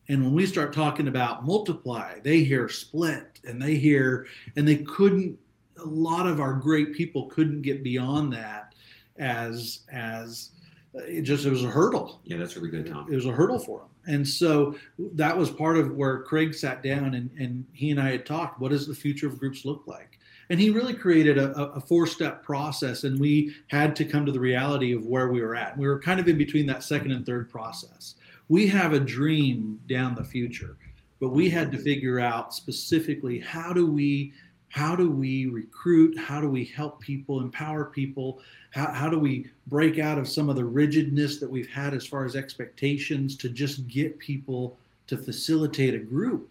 And 0.10 0.24
when 0.24 0.34
we 0.34 0.46
start 0.46 0.74
talking 0.74 1.08
about 1.08 1.46
multiply, 1.46 2.20
they 2.20 2.44
hear 2.44 2.68
split 2.68 3.40
and 3.46 3.62
they 3.62 3.76
hear 3.76 4.28
and 4.56 4.68
they 4.68 4.78
couldn't 4.78 5.38
a 5.78 5.86
lot 5.86 6.28
of 6.28 6.40
our 6.40 6.54
great 6.54 6.94
people 6.94 7.28
couldn't 7.28 7.62
get 7.62 7.84
beyond 7.84 8.34
that 8.34 8.74
as 9.18 9.82
as 9.92 10.52
uh, 10.96 11.00
it 11.04 11.22
just 11.22 11.46
it 11.46 11.50
was 11.50 11.64
a 11.64 11.70
hurdle. 11.70 12.22
Yeah, 12.24 12.38
that's 12.38 12.56
really 12.56 12.70
good, 12.70 12.88
Tom. 12.88 13.12
It 13.12 13.16
was 13.16 13.26
a 13.26 13.32
hurdle 13.32 13.60
for 13.60 13.80
them. 13.80 13.88
And 14.08 14.28
so 14.28 14.76
that 15.14 15.38
was 15.38 15.50
part 15.50 15.78
of 15.78 15.96
where 15.96 16.24
Craig 16.24 16.56
sat 16.56 16.82
down 16.82 17.14
and, 17.14 17.30
and 17.40 17.66
he 17.72 17.92
and 17.92 18.02
I 18.02 18.12
had 18.12 18.26
talked. 18.26 18.60
What 18.60 18.72
does 18.72 18.88
the 18.88 18.96
future 18.96 19.28
of 19.28 19.38
groups 19.38 19.64
look 19.64 19.84
like? 19.86 20.20
And 20.52 20.60
he 20.60 20.70
really 20.70 20.94
created 20.94 21.38
a, 21.38 21.54
a 21.72 21.80
four-step 21.80 22.44
process 22.44 23.06
and 23.06 23.18
we 23.18 23.56
had 23.68 23.96
to 23.96 24.04
come 24.04 24.26
to 24.26 24.34
the 24.34 24.40
reality 24.40 24.92
of 24.92 25.06
where 25.06 25.30
we 25.30 25.42
were 25.42 25.56
at. 25.56 25.78
We 25.78 25.88
were 25.88 25.98
kind 25.98 26.20
of 26.20 26.28
in 26.28 26.38
between 26.38 26.66
that 26.66 26.84
second 26.84 27.14
and 27.14 27.26
third 27.26 27.50
process. 27.50 28.16
We 28.50 28.68
have 28.68 28.92
a 28.92 29.00
dream 29.00 29.80
down 29.88 30.14
the 30.14 30.26
future 30.26 30.76
but 31.22 31.30
we 31.30 31.50
had 31.50 31.72
to 31.72 31.78
figure 31.78 32.20
out 32.20 32.54
specifically 32.54 33.40
how 33.40 33.72
do 33.72 33.86
we 33.86 34.34
how 34.68 34.96
do 34.96 35.10
we 35.10 35.46
recruit 35.46 36.18
how 36.20 36.42
do 36.42 36.50
we 36.50 36.66
help 36.66 37.00
people 37.00 37.40
empower 37.40 37.86
people? 37.86 38.40
How, 38.72 38.92
how 38.92 39.10
do 39.10 39.20
we 39.20 39.50
break 39.68 40.00
out 40.00 40.18
of 40.18 40.28
some 40.28 40.50
of 40.50 40.56
the 40.56 40.66
rigidness 40.66 41.40
that 41.40 41.50
we've 41.50 41.70
had 41.70 41.94
as 41.94 42.06
far 42.06 42.26
as 42.26 42.36
expectations 42.36 43.38
to 43.38 43.50
just 43.50 43.88
get 43.88 44.18
people 44.18 44.78
to 45.08 45.18
facilitate 45.18 45.94
a 45.94 46.00
group? 46.00 46.50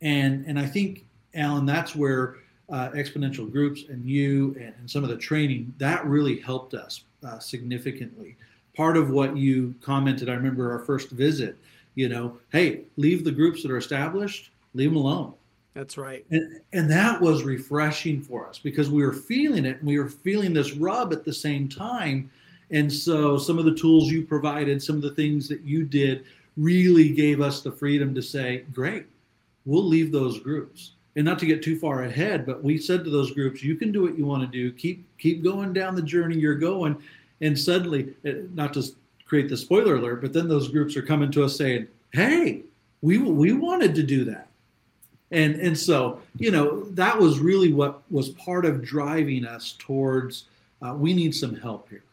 And 0.00 0.46
and 0.46 0.58
i 0.58 0.66
think 0.66 1.04
alan 1.34 1.66
that's 1.66 1.94
where 1.96 2.36
uh, 2.70 2.90
exponential 2.90 3.50
groups 3.50 3.84
and 3.88 4.04
you 4.04 4.56
and, 4.58 4.74
and, 4.78 4.90
some 4.90 5.04
of 5.04 5.10
the 5.10 5.16
training, 5.16 5.72
that 5.78 6.04
really 6.06 6.40
helped 6.40 6.74
us 6.74 7.04
uh, 7.24 7.38
significantly. 7.38 8.36
Part 8.76 8.96
of 8.96 9.10
what 9.10 9.36
you 9.36 9.74
commented, 9.82 10.28
I 10.28 10.34
remember 10.34 10.70
our 10.70 10.78
first 10.78 11.10
visit, 11.10 11.56
you 11.94 12.08
know, 12.08 12.38
hey, 12.50 12.82
leave 12.96 13.24
the 13.24 13.30
groups 13.30 13.62
that 13.62 13.70
are 13.70 13.76
established, 13.76 14.50
leave 14.74 14.90
them 14.90 14.96
alone. 14.96 15.34
That's 15.74 15.96
right. 15.96 16.24
And, 16.30 16.60
and 16.72 16.90
that 16.90 17.20
was 17.20 17.44
refreshing 17.44 18.20
for 18.20 18.46
us 18.46 18.58
because 18.58 18.90
we 18.90 19.02
were 19.02 19.12
feeling 19.12 19.64
it 19.64 19.78
and 19.78 19.86
we 19.86 19.98
were 19.98 20.08
feeling 20.08 20.52
this 20.52 20.72
rub 20.72 21.12
at 21.12 21.24
the 21.24 21.32
same 21.32 21.68
time. 21.68 22.30
And 22.70 22.92
so 22.92 23.38
some 23.38 23.58
of 23.58 23.64
the 23.64 23.74
tools 23.74 24.10
you 24.10 24.24
provided, 24.24 24.82
some 24.82 24.96
of 24.96 25.02
the 25.02 25.14
things 25.14 25.48
that 25.48 25.62
you 25.62 25.84
did 25.84 26.24
really 26.56 27.10
gave 27.10 27.40
us 27.40 27.62
the 27.62 27.72
freedom 27.72 28.14
to 28.14 28.22
say, 28.22 28.64
great, 28.72 29.06
we'll 29.64 29.84
leave 29.84 30.12
those 30.12 30.38
groups 30.40 30.92
and 31.16 31.24
not 31.24 31.38
to 31.40 31.46
get 31.46 31.62
too 31.62 31.78
far 31.78 32.04
ahead, 32.04 32.46
but 32.46 32.64
we 32.64 32.78
said 32.78 33.04
to 33.04 33.10
those 33.10 33.32
groups, 33.32 33.62
you 33.62 33.76
can 33.76 33.92
do 33.92 34.02
what 34.02 34.16
you 34.16 34.24
want 34.24 34.42
to 34.42 34.48
do. 34.48 34.72
Keep 34.72 35.04
keep 35.18 35.42
going 35.44 35.72
down 35.72 35.94
the 35.94 36.02
journey 36.02 36.36
you're 36.36 36.54
going. 36.54 36.96
And 37.40 37.58
suddenly, 37.58 38.14
eh, 38.24 38.42
not 38.54 38.72
to 38.74 38.84
create 39.26 39.48
the 39.48 39.56
spoiler 39.56 39.96
alert, 39.96 40.22
but 40.22 40.32
then 40.32 40.48
those 40.48 40.68
groups 40.68 40.96
are 40.96 41.02
coming 41.02 41.30
to 41.32 41.44
us 41.44 41.56
saying, 41.56 41.86
"Hey, 42.12 42.62
we 43.02 43.18
we 43.18 43.52
wanted 43.52 43.94
to 43.96 44.02
do 44.02 44.24
that." 44.24 44.48
And 45.30 45.56
and 45.56 45.76
so 45.76 46.20
you 46.38 46.50
know 46.50 46.84
that 46.90 47.18
was 47.18 47.40
really 47.40 47.72
what 47.72 48.02
was 48.10 48.30
part 48.30 48.64
of 48.64 48.82
driving 48.82 49.44
us 49.44 49.74
towards 49.78 50.44
uh, 50.82 50.94
we 50.94 51.12
need 51.12 51.34
some 51.34 51.54
help 51.54 51.88
here. 51.88 52.04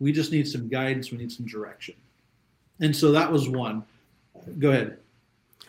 We 0.00 0.12
just 0.12 0.32
need 0.32 0.46
some 0.46 0.68
guidance. 0.68 1.10
We 1.10 1.18
need 1.18 1.32
some 1.32 1.46
direction. 1.46 1.94
And 2.80 2.94
so 2.94 3.12
that 3.12 3.30
was 3.30 3.48
one. 3.48 3.84
Go 4.58 4.70
ahead. 4.70 4.98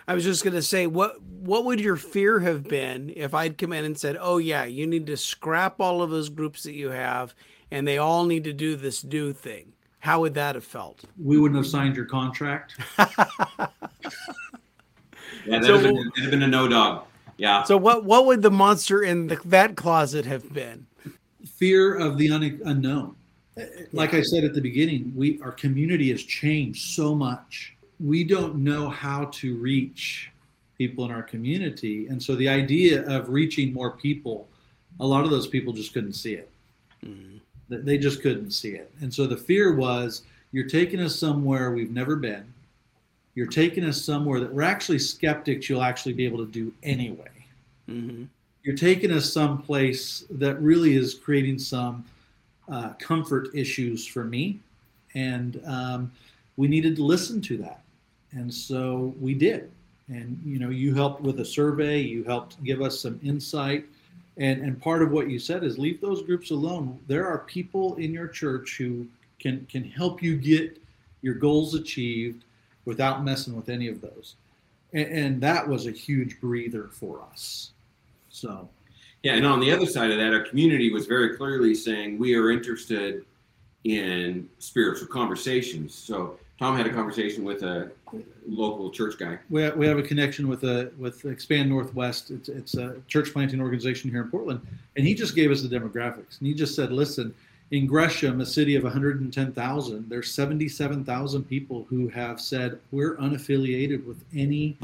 I 0.08 0.14
was 0.14 0.24
just 0.24 0.44
going 0.44 0.54
to 0.54 0.62
say, 0.62 0.88
what 0.88 1.22
what 1.22 1.66
would 1.66 1.80
your 1.80 1.96
fear 1.96 2.40
have 2.40 2.64
been 2.64 3.12
if 3.16 3.34
I'd 3.34 3.58
come 3.58 3.74
in 3.74 3.86
and 3.86 3.98
said, 3.98 4.18
"Oh 4.20 4.38
yeah, 4.38 4.66
you 4.66 4.86
need 4.86 5.08
to 5.08 5.18
scrap 5.18 5.80
all 5.80 6.02
of 6.02 6.12
those 6.12 6.30
groups 6.30 6.64
that 6.64 6.74
you 6.74 6.90
have, 6.90 7.34
and 7.72 7.88
they 7.88 7.98
all 7.98 8.26
need 8.26 8.44
to 8.44 8.54
do 8.54 8.76
this 8.76 9.02
do 9.02 9.34
thing"? 9.34 9.74
How 10.00 10.22
would 10.22 10.36
that 10.36 10.54
have 10.56 10.64
felt? 10.64 11.04
We 11.24 11.40
wouldn't 11.40 11.58
have 11.58 11.68
signed 11.68 11.96
your 11.96 12.06
contract. 12.06 12.76
yeah, 13.00 13.08
that 15.48 15.64
so, 15.64 15.82
would 15.82 16.20
have 16.20 16.30
been 16.30 16.44
a 16.44 16.48
no 16.48 16.68
dog. 16.68 17.06
Yeah. 17.38 17.64
So 17.64 17.76
what 17.76 18.06
what 18.06 18.28
would 18.28 18.44
the 18.44 18.52
monster 18.52 19.02
in 19.02 19.28
the, 19.28 19.40
that 19.46 19.76
closet 19.76 20.26
have 20.26 20.54
been? 20.54 20.86
Fear 21.48 21.98
of 21.98 22.18
the 22.18 22.30
un- 22.30 22.62
unknown. 22.66 23.16
Uh, 23.58 23.64
like 23.94 24.14
I 24.14 24.22
said 24.22 24.44
at 24.44 24.54
the 24.54 24.62
beginning, 24.62 25.12
we 25.16 25.42
our 25.42 25.52
community 25.52 26.12
has 26.12 26.22
changed 26.22 26.94
so 26.94 27.16
much 27.16 27.75
we 28.00 28.24
don't 28.24 28.56
know 28.58 28.90
how 28.90 29.26
to 29.26 29.56
reach 29.58 30.32
people 30.78 31.06
in 31.06 31.12
our 31.12 31.24
community. 31.24 32.08
And 32.08 32.22
so 32.22 32.36
the 32.36 32.50
idea 32.50 33.08
of 33.08 33.30
reaching 33.30 33.74
more 33.74 33.92
people, 33.92 34.48
a 35.00 35.06
lot 35.06 35.24
of 35.24 35.32
those 35.32 35.48
people 35.48 35.74
just 35.74 35.94
couldn't 35.94 36.14
see 36.14 36.34
it. 36.34 36.50
Mm-hmm. 37.06 37.38
They 37.70 37.98
just 37.98 38.22
couldn't 38.22 38.52
see 38.52 38.72
it. 38.72 38.92
And 39.02 39.14
so 39.14 39.26
the 39.26 39.38
fear 39.38 39.76
was 39.76 40.24
you're 40.52 40.68
taking 40.68 41.00
us 41.00 41.18
somewhere 41.18 41.72
we've 41.72 41.92
never 41.92 42.16
been. 42.16 42.46
You're 43.34 43.48
taking 43.48 43.84
us 43.84 44.02
somewhere 44.02 44.40
that 44.40 44.54
we're 44.54 44.62
actually 44.62 45.00
skeptics 45.00 45.70
you'll 45.70 45.84
actually 45.84 46.14
be 46.14 46.26
able 46.26 46.38
to 46.38 46.52
do 46.52 46.74
anyway. 46.84 47.32
Mm-hmm. 47.90 48.26
You're 48.64 48.76
taking 48.76 49.12
us 49.12 49.32
someplace 49.32 50.26
that 50.30 50.60
really 50.62 50.96
is 50.96 51.14
creating 51.14 51.60
some 51.60 52.06
uh, 52.72 52.94
comfort 52.94 53.50
issues 53.54 54.08
for 54.08 54.24
me. 54.24 54.60
And 55.14 55.62
um, 55.66 56.12
we 56.58 56.68
needed 56.68 56.96
to 56.98 57.04
listen 57.04 57.42
to 57.42 57.58
that. 57.58 57.82
And 58.36 58.54
so 58.54 59.14
we 59.20 59.34
did. 59.34 59.72
And 60.08 60.40
you 60.46 60.60
know, 60.60 60.70
you 60.70 60.94
helped 60.94 61.22
with 61.22 61.40
a 61.40 61.46
survey, 61.46 62.00
you 62.00 62.24
helped 62.24 62.64
give 62.64 62.82
us 62.82 63.00
some 63.00 63.20
insight. 63.24 63.86
And 64.38 64.62
and 64.62 64.80
part 64.80 65.02
of 65.02 65.12
what 65.12 65.30
you 65.30 65.40
said 65.40 65.64
is 65.64 65.80
leave 65.80 66.02
those 66.02 66.22
groups 66.22 66.52
alone. 66.52 67.00
There 67.08 67.26
are 67.26 67.40
people 67.40 67.96
in 67.96 68.14
your 68.14 68.28
church 68.28 68.78
who 68.78 69.08
can 69.40 69.66
can 69.70 69.84
help 69.84 70.22
you 70.22 70.36
get 70.36 70.80
your 71.22 71.34
goals 71.34 71.74
achieved 71.74 72.44
without 72.84 73.24
messing 73.24 73.56
with 73.56 73.70
any 73.70 73.88
of 73.88 74.00
those. 74.02 74.36
And, 74.94 75.08
and 75.08 75.42
that 75.42 75.68
was 75.68 75.88
a 75.88 75.92
huge 75.92 76.40
breather 76.40 76.90
for 76.92 77.22
us. 77.32 77.72
So 78.30 78.70
yeah, 79.24 79.34
and 79.34 79.46
on 79.46 79.60
the 79.60 79.72
other 79.72 79.88
side 79.88 80.12
of 80.12 80.18
that, 80.18 80.34
our 80.34 80.42
community 80.42 80.92
was 80.92 81.08
very 81.08 81.36
clearly 81.36 81.74
saying 81.74 82.20
we 82.20 82.36
are 82.36 82.52
interested 82.52 83.26
in 83.86 84.48
spiritual 84.60 85.08
conversations. 85.08 85.96
So 85.96 86.38
Tom 86.58 86.78
had 86.78 86.88
a 86.88 86.94
conversation 86.94 87.44
with 87.44 87.64
a 87.64 87.92
local 88.48 88.90
church 88.90 89.18
guy. 89.20 89.38
We 89.50 89.64
have, 89.64 89.76
we 89.76 89.88
have 89.88 89.98
a 89.98 90.04
connection 90.04 90.48
with 90.48 90.64
a 90.64 90.92
with 90.98 91.26
Expand 91.26 91.70
Northwest. 91.70 92.32
It's 92.32 92.48
it's 92.48 92.76
a 92.76 92.96
church 93.08 93.34
planting 93.34 93.60
organization 93.60 94.10
here 94.10 94.22
in 94.22 94.30
Portland, 94.30 94.66
and 94.96 95.06
he 95.06 95.14
just 95.14 95.36
gave 95.36 95.52
us 95.52 95.62
the 95.62 95.68
demographics. 95.68 96.40
And 96.40 96.48
he 96.48 96.54
just 96.54 96.76
said, 96.76 96.94
"Listen, 96.94 97.34
in 97.72 97.88
Gresham, 97.88 98.40
a 98.40 98.46
city 98.46 98.76
of 98.76 98.84
110,000, 98.84 100.10
there's 100.10 100.32
77,000 100.32 101.44
people 101.44 101.86
who 101.90 102.08
have 102.10 102.40
said 102.40 102.80
we're 102.92 103.16
unaffiliated 103.18 104.06
with 104.06 104.24
any 104.34 104.78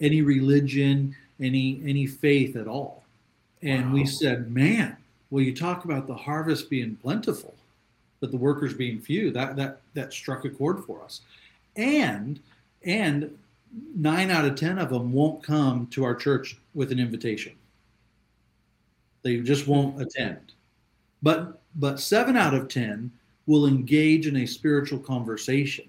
any 0.00 0.22
religion, 0.22 1.14
any 1.40 1.80
any 1.84 2.06
faith 2.06 2.56
at 2.56 2.66
all." 2.66 3.04
And 3.62 3.86
wow. 3.86 3.94
we 3.94 4.06
said, 4.06 4.50
"Man, 4.50 4.96
well, 5.30 5.44
you 5.44 5.54
talk 5.54 5.84
about 5.84 6.08
the 6.08 6.16
harvest 6.16 6.68
being 6.68 6.96
plentiful." 6.96 7.54
But 8.22 8.30
the 8.30 8.36
workers 8.36 8.72
being 8.72 9.00
few. 9.00 9.32
That 9.32 9.56
that 9.56 9.80
that 9.94 10.12
struck 10.12 10.44
a 10.46 10.50
chord 10.50 10.84
for 10.84 11.02
us, 11.02 11.22
and 11.76 12.40
and 12.84 13.36
nine 13.96 14.30
out 14.30 14.44
of 14.44 14.54
ten 14.54 14.78
of 14.78 14.90
them 14.90 15.12
won't 15.12 15.42
come 15.42 15.88
to 15.88 16.04
our 16.04 16.14
church 16.14 16.56
with 16.72 16.92
an 16.92 17.00
invitation. 17.00 17.52
They 19.22 19.38
just 19.40 19.66
won't 19.66 20.00
attend. 20.00 20.52
But 21.20 21.60
but 21.74 21.98
seven 21.98 22.36
out 22.36 22.54
of 22.54 22.68
ten 22.68 23.10
will 23.46 23.66
engage 23.66 24.28
in 24.28 24.36
a 24.36 24.46
spiritual 24.46 25.00
conversation. 25.00 25.88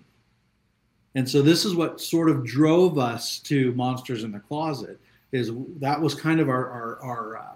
And 1.13 1.29
so 1.29 1.43
this 1.43 1.65
is 1.65 1.75
what 1.75 2.01
sort 2.01 2.31
of 2.31 2.43
drove 2.43 2.97
us 2.97 3.37
to 3.41 3.73
Monsters 3.73 4.23
in 4.23 4.31
the 4.31 4.39
Closet. 4.39 4.99
Is 5.31 5.51
that 5.77 6.01
was 6.01 6.15
kind 6.15 6.39
of 6.39 6.49
our 6.49 6.67
our 6.67 6.99
our, 7.03 7.37
uh, 7.37 7.55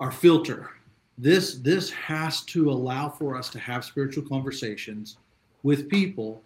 our 0.00 0.10
filter 0.10 0.70
this 1.16 1.56
this 1.58 1.90
has 1.90 2.42
to 2.42 2.70
allow 2.70 3.08
for 3.08 3.36
us 3.36 3.48
to 3.50 3.58
have 3.58 3.84
spiritual 3.84 4.24
conversations 4.24 5.18
with 5.62 5.88
people 5.88 6.42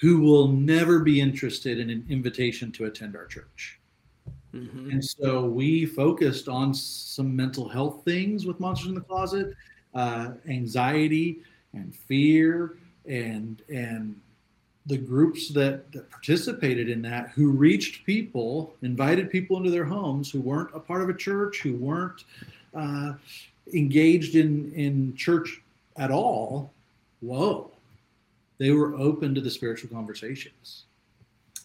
who 0.00 0.20
will 0.20 0.48
never 0.48 1.00
be 1.00 1.20
interested 1.20 1.78
in 1.78 1.90
an 1.90 2.04
invitation 2.08 2.70
to 2.72 2.84
attend 2.84 3.16
our 3.16 3.26
church. 3.26 3.78
Mm-hmm. 4.54 4.90
And 4.90 5.04
so 5.04 5.46
we 5.46 5.84
focused 5.84 6.48
on 6.48 6.74
some 6.74 7.34
mental 7.34 7.68
health 7.68 8.04
things 8.04 8.46
with 8.46 8.60
Monsters 8.60 8.88
in 8.88 8.94
the 8.94 9.00
Closet, 9.00 9.54
uh, 9.94 10.32
anxiety 10.48 11.40
and 11.72 11.94
fear, 11.94 12.76
and 13.06 13.62
and 13.68 14.20
the 14.86 14.98
groups 14.98 15.48
that, 15.48 15.90
that 15.92 16.10
participated 16.10 16.90
in 16.90 17.00
that, 17.02 17.30
who 17.30 17.50
reached 17.50 18.04
people, 18.04 18.74
invited 18.82 19.30
people 19.30 19.56
into 19.56 19.70
their 19.70 19.84
homes 19.84 20.30
who 20.30 20.40
weren't 20.40 20.70
a 20.74 20.80
part 20.80 21.02
of 21.02 21.08
a 21.08 21.14
church, 21.14 21.60
who 21.62 21.74
weren't 21.76 22.24
uh, 22.74 23.14
engaged 23.72 24.34
in 24.34 24.72
in 24.72 25.14
church 25.16 25.62
at 25.96 26.10
all, 26.10 26.72
whoa, 27.20 27.70
they 28.58 28.70
were 28.70 28.94
open 28.94 29.34
to 29.34 29.40
the 29.40 29.50
spiritual 29.50 29.90
conversations. 29.90 30.84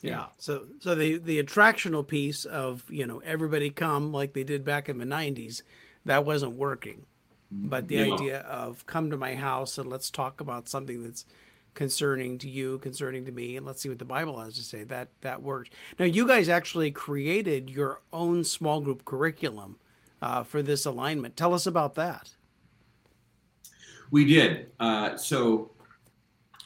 Yeah. 0.02 0.26
So 0.38 0.66
so 0.80 0.96
the 0.96 1.18
the 1.18 1.42
attractional 1.44 2.08
piece 2.08 2.46
of 2.46 2.84
you 2.90 3.06
know 3.06 3.20
everybody 3.20 3.70
come 3.70 4.12
like 4.12 4.34
they 4.34 4.44
did 4.44 4.64
back 4.64 4.90
in 4.90 4.98
the 4.98 5.06
'90s, 5.06 5.62
that 6.06 6.26
wasn't 6.26 6.54
working. 6.54 7.06
But 7.52 7.88
the 7.88 7.96
yeah. 7.96 8.14
idea 8.14 8.40
of 8.42 8.86
come 8.86 9.10
to 9.10 9.18
my 9.18 9.34
house 9.34 9.80
and 9.80 9.90
let's 9.90 10.12
talk 10.12 10.40
about 10.40 10.70
something 10.70 11.04
that's 11.04 11.26
concerning 11.74 12.38
to 12.38 12.50
you, 12.50 12.78
concerning 12.78 13.26
to 13.26 13.32
me, 13.32 13.58
and 13.58 13.66
let's 13.66 13.82
see 13.82 13.90
what 13.90 13.98
the 13.98 14.06
Bible 14.06 14.40
has 14.40 14.56
to 14.56 14.64
say. 14.64 14.84
That 14.84 15.10
that 15.22 15.42
worked. 15.42 15.74
Now 15.98 16.06
you 16.06 16.28
guys 16.28 16.48
actually 16.48 16.92
created 16.92 17.70
your 17.70 18.02
own 18.14 18.44
small 18.44 18.82
group 18.82 19.04
curriculum 19.04 19.78
uh, 20.22 20.44
for 20.44 20.62
this 20.62 20.86
alignment. 20.86 21.36
Tell 21.36 21.54
us 21.54 21.66
about 21.66 21.96
that. 21.96 22.32
We 24.12 24.26
did. 24.26 24.72
Uh, 24.80 25.16
so 25.18 25.72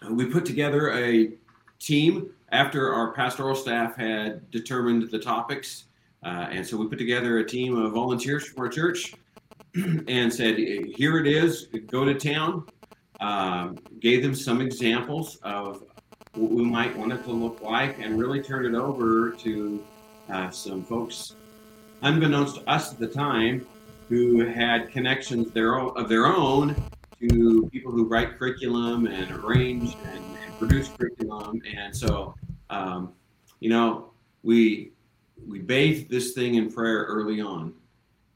uh, 0.02 0.14
we 0.14 0.26
put 0.26 0.46
together 0.46 0.94
a 0.94 1.32
team 1.80 2.30
after 2.52 2.94
our 2.94 3.12
pastoral 3.14 3.56
staff 3.56 3.96
had 3.96 4.50
determined 4.52 5.10
the 5.10 5.20
topics. 5.20 5.86
Uh, 6.24 6.48
and 6.52 6.66
so 6.66 6.78
we 6.78 6.88
put 6.88 6.98
together 6.98 7.40
a 7.40 7.46
team 7.46 7.76
of 7.78 7.94
volunteers 7.94 8.46
from 8.46 8.64
our 8.64 8.70
church 8.70 9.14
and 10.08 10.34
said, 10.34 10.58
here 10.58 11.18
it 11.18 11.28
is, 11.28 11.68
go 11.88 12.06
to 12.06 12.14
town. 12.14 12.66
Um, 13.20 13.78
gave 14.00 14.22
them 14.22 14.36
some 14.36 14.60
examples 14.60 15.38
of 15.44 15.84
what 16.34 16.52
we 16.52 16.66
might 16.66 16.96
want 16.98 17.14
it 17.14 17.24
to 17.24 17.32
look 17.32 17.62
like 17.62 18.00
and 18.00 18.20
really 18.20 18.42
turned 18.42 18.66
it 18.66 18.78
over 18.78 19.32
to 19.32 19.84
uh, 20.30 20.50
some 20.50 20.84
folks 20.84 21.36
unbeknownst 22.04 22.56
to 22.56 22.70
us 22.70 22.94
at 22.94 23.00
the 23.00 23.08
time, 23.08 23.66
who 24.10 24.46
had 24.46 24.92
connections 24.92 25.52
their 25.52 25.80
own, 25.80 25.98
of 25.98 26.08
their 26.08 26.28
own 26.28 26.76
to 27.20 27.70
people 27.72 27.92
who 27.92 28.06
write 28.06 28.38
curriculum 28.38 29.08
and 29.08 29.32
arrange 29.32 29.96
and, 30.14 30.24
and 30.46 30.60
produce 30.60 30.90
curriculum. 30.90 31.62
And 31.76 31.96
so, 31.96 32.36
um, 32.70 33.14
you 33.60 33.70
know, 33.70 34.12
we 34.44 34.92
we 35.48 35.60
bathed 35.60 36.10
this 36.10 36.34
thing 36.34 36.56
in 36.56 36.72
prayer 36.72 37.06
early 37.06 37.42
on, 37.42 37.74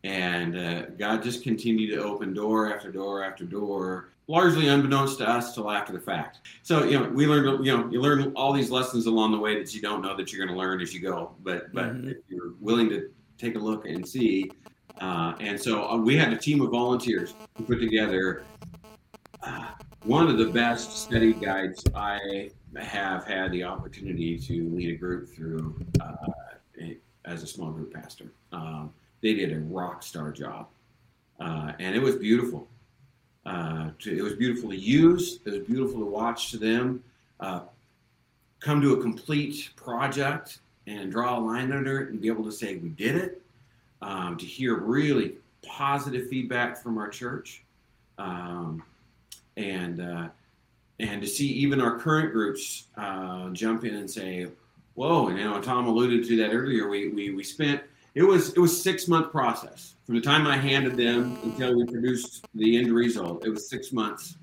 and 0.03 0.57
uh, 0.57 0.85
God 0.97 1.21
just 1.21 1.43
continued 1.43 1.95
to 1.95 2.03
open 2.03 2.33
door 2.33 2.73
after 2.73 2.91
door 2.91 3.23
after 3.23 3.43
door, 3.43 4.09
largely 4.27 4.67
unbeknownst 4.67 5.19
to 5.19 5.29
us 5.29 5.53
till 5.53 5.69
after 5.69 5.93
the 5.93 5.99
fact. 5.99 6.39
So 6.63 6.85
you 6.85 6.99
know, 6.99 7.09
we 7.09 7.27
learned 7.27 7.65
you 7.65 7.77
know 7.77 7.89
you 7.89 8.01
learn 8.01 8.31
all 8.35 8.53
these 8.53 8.71
lessons 8.71 9.05
along 9.05 9.31
the 9.31 9.39
way 9.39 9.59
that 9.59 9.75
you 9.75 9.81
don't 9.81 10.01
know 10.01 10.15
that 10.15 10.31
you're 10.31 10.45
going 10.45 10.55
to 10.55 10.59
learn 10.59 10.81
as 10.81 10.93
you 10.93 11.01
go. 11.01 11.31
But 11.43 11.73
but 11.73 11.93
mm-hmm. 11.93 12.09
if 12.09 12.17
you're 12.29 12.53
willing 12.59 12.89
to 12.89 13.09
take 13.37 13.55
a 13.55 13.59
look 13.59 13.85
and 13.85 14.07
see. 14.07 14.51
Uh, 14.99 15.33
and 15.39 15.59
so 15.59 15.87
uh, 15.87 15.97
we 15.97 16.15
had 16.15 16.33
a 16.33 16.37
team 16.37 16.61
of 16.61 16.71
volunteers 16.71 17.35
who 17.57 17.63
put 17.63 17.79
together 17.79 18.43
uh, 19.43 19.67
one 20.03 20.27
of 20.27 20.37
the 20.37 20.45
best 20.45 20.97
study 20.97 21.33
guides 21.33 21.83
I 21.93 22.49
have 22.79 23.25
had 23.25 23.51
the 23.51 23.63
opportunity 23.63 24.37
to 24.39 24.69
lead 24.69 24.89
a 24.95 24.97
group 24.97 25.29
through 25.29 25.79
uh, 26.01 26.15
as 27.25 27.43
a 27.43 27.47
small 27.47 27.71
group 27.71 27.93
pastor. 27.93 28.25
Um, 28.51 28.91
they 29.21 29.33
did 29.33 29.53
a 29.53 29.59
rock 29.59 30.01
star 30.01 30.31
job, 30.31 30.67
uh, 31.39 31.73
and 31.79 31.95
it 31.95 32.01
was 32.01 32.15
beautiful. 32.15 32.67
Uh, 33.45 33.91
to, 33.99 34.17
it 34.17 34.21
was 34.21 34.33
beautiful 34.33 34.69
to 34.69 34.75
use. 34.75 35.39
It 35.45 35.51
was 35.51 35.59
beautiful 35.59 35.99
to 35.99 36.05
watch 36.05 36.51
to 36.51 36.57
them 36.57 37.03
come 38.59 38.81
to 38.81 38.93
a 38.93 39.01
complete 39.01 39.69
project 39.75 40.59
and 40.87 41.11
draw 41.11 41.37
a 41.37 41.41
line 41.41 41.71
under 41.71 42.01
it 42.01 42.09
and 42.09 42.19
be 42.19 42.27
able 42.27 42.45
to 42.45 42.51
say 42.51 42.77
we 42.77 42.89
did 42.89 43.15
it, 43.15 43.41
um, 44.01 44.37
to 44.37 44.45
hear 44.45 44.75
really 44.75 45.35
positive 45.65 46.27
feedback 46.29 46.81
from 46.81 46.97
our 46.97 47.09
church. 47.09 47.63
Um, 48.17 48.81
and 49.57 50.01
uh, 50.01 50.29
and 50.99 51.21
to 51.21 51.27
see 51.27 51.47
even 51.47 51.79
our 51.81 51.99
current 51.99 52.31
groups 52.31 52.85
uh, 52.97 53.49
jump 53.49 53.83
in 53.85 53.95
and 53.95 54.09
say, 54.09 54.47
"Whoa!" 54.95 55.27
And 55.27 55.37
you 55.37 55.43
know, 55.43 55.61
Tom 55.61 55.87
alluded 55.87 56.27
to 56.27 56.37
that 56.37 56.51
earlier. 56.51 56.87
We 56.87 57.09
we 57.09 57.31
we 57.31 57.43
spent 57.43 57.81
it 58.15 58.23
was 58.23 58.53
it 58.53 58.59
was 58.59 58.81
six 58.81 59.07
month 59.07 59.31
process 59.31 59.93
from 60.05 60.15
the 60.15 60.21
time 60.21 60.47
I 60.47 60.57
handed 60.57 60.97
them 60.97 61.37
until 61.43 61.77
we 61.77 61.85
produced 61.85 62.47
the 62.55 62.77
end 62.77 62.91
result. 62.91 63.45
It 63.45 63.49
was 63.49 63.69
six 63.69 63.91
months 63.91 64.37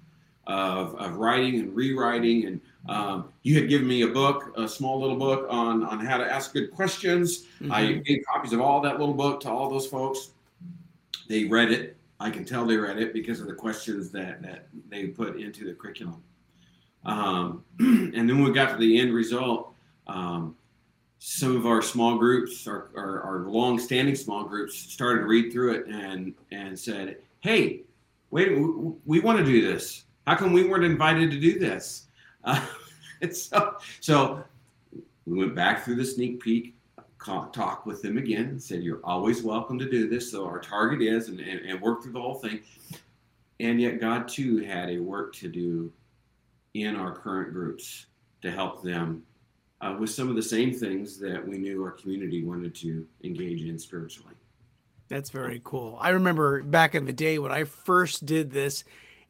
of, 0.47 0.95
of 0.97 1.17
writing 1.17 1.59
and 1.59 1.75
rewriting 1.75 2.45
and 2.47 2.61
um, 2.89 3.31
you 3.43 3.55
had 3.55 3.69
given 3.69 3.87
me 3.87 4.03
a 4.03 4.09
book, 4.09 4.53
a 4.57 4.69
small 4.69 5.01
little 5.01 5.17
book 5.17 5.47
on 5.49 5.85
on 5.85 6.05
how 6.05 6.19
to 6.19 6.31
ask 6.31 6.53
good 6.53 6.71
questions. 6.71 7.45
Mm-hmm. 7.61 7.73
I 7.73 7.93
gave 7.93 8.25
copies 8.27 8.53
of 8.53 8.61
all 8.61 8.81
that 8.83 8.99
little 8.99 9.15
book 9.15 9.41
to 9.41 9.51
all 9.51 9.71
those 9.71 9.87
folks. 9.87 10.31
They 11.29 11.45
read 11.45 11.73
it. 11.73 11.97
I 12.21 12.31
can 12.31 12.45
tell 12.45 12.65
they 12.67 12.77
read 12.77 12.99
it 12.99 13.13
because 13.13 13.41
of 13.41 13.47
the 13.47 13.55
questions 13.55 14.11
that 14.11 14.43
that 14.43 14.69
they 14.89 15.07
put 15.07 15.41
into 15.41 15.65
the 15.65 15.73
curriculum. 15.73 16.23
Um, 17.05 17.65
and 17.79 18.15
then 18.15 18.29
when 18.29 18.45
we 18.45 18.53
got 18.53 18.73
to 18.73 18.77
the 18.77 18.99
end 19.01 19.15
result, 19.15 19.75
um, 20.07 20.57
some 21.19 21.57
of 21.57 21.67
our 21.67 21.81
small 21.81 22.19
groups, 22.19 22.67
our, 22.67 22.91
our, 22.95 23.23
our 23.23 23.39
long-standing 23.49 24.15
small 24.15 24.45
groups, 24.45 24.77
started 24.77 25.21
to 25.21 25.27
read 25.27 25.53
through 25.53 25.73
it 25.73 25.87
and 25.87 26.35
and 26.53 26.79
said, 26.79 27.17
"Hey, 27.41 27.81
wait, 28.31 28.59
we, 28.59 28.93
we 29.07 29.21
want 29.21 29.39
to 29.39 29.45
do 29.45 29.67
this. 29.67 30.05
How 30.27 30.35
come 30.37 30.53
we 30.53 30.65
weren't 30.65 30.85
invited 30.85 31.31
to 31.31 31.41
do 31.41 31.59
this?" 31.59 32.09
So, 33.33 33.77
so 34.01 34.45
we 35.25 35.39
went 35.39 35.55
back 35.55 35.83
through 35.83 35.95
the 35.95 36.05
sneak 36.05 36.41
peek 36.41 36.75
talk 37.25 37.87
with 37.87 38.03
them 38.03 38.19
again 38.19 38.45
and 38.45 38.63
said, 38.63 38.83
You're 38.83 39.01
always 39.05 39.43
welcome 39.43 39.79
to 39.79 39.89
do 39.89 40.09
this. 40.09 40.31
So 40.31 40.45
our 40.47 40.61
target 40.61 41.01
is, 41.03 41.29
and, 41.29 41.41
and, 41.41 41.61
and, 41.61 41.81
work 41.81 42.03
through 42.03 42.13
the 42.13 42.21
whole 42.21 42.35
thing. 42.35 42.61
And 43.61 43.81
yet, 43.81 44.01
God 44.01 44.29
too 44.29 44.59
had 44.59 44.91
a 44.91 44.99
work 44.99 45.35
to 45.37 45.49
do 45.49 45.93
in 46.75 46.97
our 46.97 47.15
current 47.15 47.53
groups 47.53 48.07
to 48.43 48.51
help 48.51 48.83
them 48.83 49.23
uh, 49.81 49.97
with 49.99 50.11
some 50.11 50.29
of 50.29 50.37
the 50.37 50.43
same 50.43 50.73
things 50.73 51.19
that 51.19 51.47
we 51.47 51.57
knew 51.57 51.83
our 51.83 51.93
community 51.93 52.45
wanted 52.45 52.75
to 52.75 53.07
engage 53.23 53.63
in 53.63 53.79
spiritually. 53.79 54.35
That's 55.09 55.31
very 55.31 55.61
cool. 55.65 55.97
I 56.01 56.11
remember 56.11 56.63
back 56.63 56.95
in 56.95 57.05
the 57.05 57.13
day 57.13 57.39
when 57.39 57.53
I 57.53 57.65
first 57.65 58.27
did 58.27 58.51
this 58.51 58.85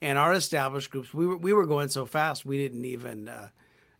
and 0.04 0.18
our 0.18 0.34
established 0.34 0.90
groups, 0.90 1.14
we 1.14 1.26
were, 1.26 1.38
we 1.38 1.54
were 1.54 1.64
going 1.64 1.88
so 1.88 2.04
fast, 2.04 2.44
we 2.44 2.58
didn't 2.58 2.84
even 2.84 3.26
uh, 3.26 3.48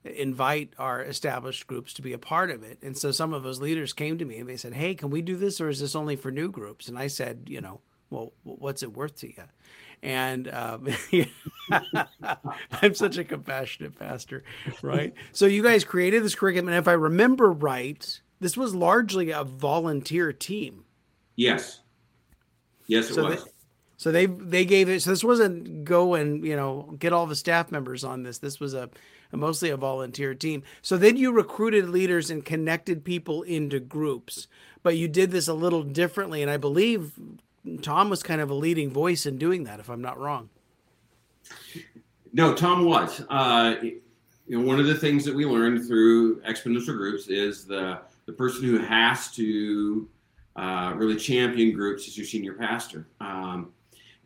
invite 0.05 0.75
our 0.79 1.01
established 1.01 1.67
groups 1.67 1.95
to 1.95 2.03
be 2.03 2.13
a 2.13 2.19
part 2.19 2.51
of 2.51 2.63
it. 2.63 2.79
And 2.83 2.97
so 2.97 3.11
some 3.11 3.33
of 3.33 3.43
those 3.43 3.59
leaders 3.59 3.95
came 3.95 4.19
to 4.19 4.25
me 4.27 4.37
and 4.37 4.47
they 4.47 4.59
said, 4.59 4.75
Hey, 4.75 4.95
can 4.95 5.09
we 5.09 5.23
do 5.23 5.35
this 5.35 5.63
or 5.63 5.71
is 5.71 5.81
this 5.81 5.95
only 5.97 6.15
for 6.15 6.31
new 6.31 6.51
groups? 6.51 6.89
And 6.89 6.99
I 6.99 7.07
said, 7.07 7.45
You 7.47 7.63
know, 7.63 7.81
well, 8.11 8.35
what's 8.43 8.83
it 8.83 8.93
worth 8.93 9.17
to 9.21 9.29
you? 9.29 9.45
And 10.03 10.47
um, 10.53 10.89
I'm 12.83 12.95
such 12.95 13.17
a 13.17 13.25
compassionate 13.25 13.99
pastor, 13.99 14.45
right? 14.83 15.15
So 15.33 15.47
you 15.47 15.63
guys 15.63 15.85
created 15.85 16.23
this 16.23 16.35
curriculum. 16.35 16.69
And 16.69 16.77
if 16.77 16.87
I 16.87 16.93
remember 16.93 17.51
right, 17.51 18.21
this 18.41 18.59
was 18.59 18.75
largely 18.75 19.31
a 19.31 19.43
volunteer 19.43 20.35
team. 20.35 20.85
Yes. 21.35 21.81
Yes, 22.87 23.09
it 23.09 23.15
so 23.15 23.25
was. 23.25 23.49
So 23.97 24.11
they 24.11 24.27
they 24.27 24.65
gave 24.65 24.89
it. 24.89 25.03
So 25.03 25.11
this 25.11 25.25
wasn't 25.25 25.85
go 25.85 26.15
and 26.15 26.45
you 26.45 26.57
know 26.57 26.97
get 26.99 27.13
all 27.13 27.27
the 27.27 27.37
staff 27.37 27.71
members 27.71 28.05
on 28.05 28.23
this. 28.23 28.39
This 28.39 28.61
was 28.61 28.75
a, 28.75 28.91
a 29.33 29.37
mostly 29.37 29.71
a 29.71 29.77
volunteer 29.77 30.35
team. 30.35 30.63
So 30.83 30.97
then 30.97 31.17
you 31.17 31.33
recruited 31.33 31.89
leaders 31.89 32.31
and 32.31 32.45
connected 32.45 33.05
people 33.05 33.43
into 33.43 33.81
groups, 33.81 34.49
but 34.83 34.97
you 34.97 35.09
did 35.09 35.31
this 35.31 35.49
a 35.49 35.55
little 35.55 35.83
differently. 35.83 36.43
And 36.43 36.51
I 36.51 36.57
believe 36.57 37.13
Tom 37.83 38.11
was 38.11 38.23
kind 38.23 38.41
of 38.41 38.51
a 38.51 38.55
leading 38.55 38.91
voice 38.91 39.27
in 39.27 39.39
doing 39.39 39.65
that, 39.65 39.81
if 39.81 39.89
I'm 39.89 40.03
not 40.03 40.19
wrong. 40.19 40.51
No, 42.33 42.53
Tom 42.53 42.85
was. 42.85 43.25
Uh, 43.31 43.77
you 44.47 44.59
know, 44.59 44.67
one 44.67 44.81
of 44.81 44.87
the 44.87 44.95
things 44.95 45.25
that 45.25 45.35
we 45.35 45.47
learned 45.47 45.87
through 45.87 46.41
exponential 46.43 46.97
groups 46.97 47.29
is 47.29 47.65
the 47.65 48.01
the 48.27 48.33
person 48.33 48.65
who 48.65 48.79
has 48.79 49.31
to 49.33 50.09
uh, 50.57 50.93
really 50.97 51.17
champion 51.17 51.75
groups 51.75 52.07
is 52.09 52.17
your 52.17 52.27
senior 52.27 52.55
pastor. 52.55 53.07
Um, 53.21 53.73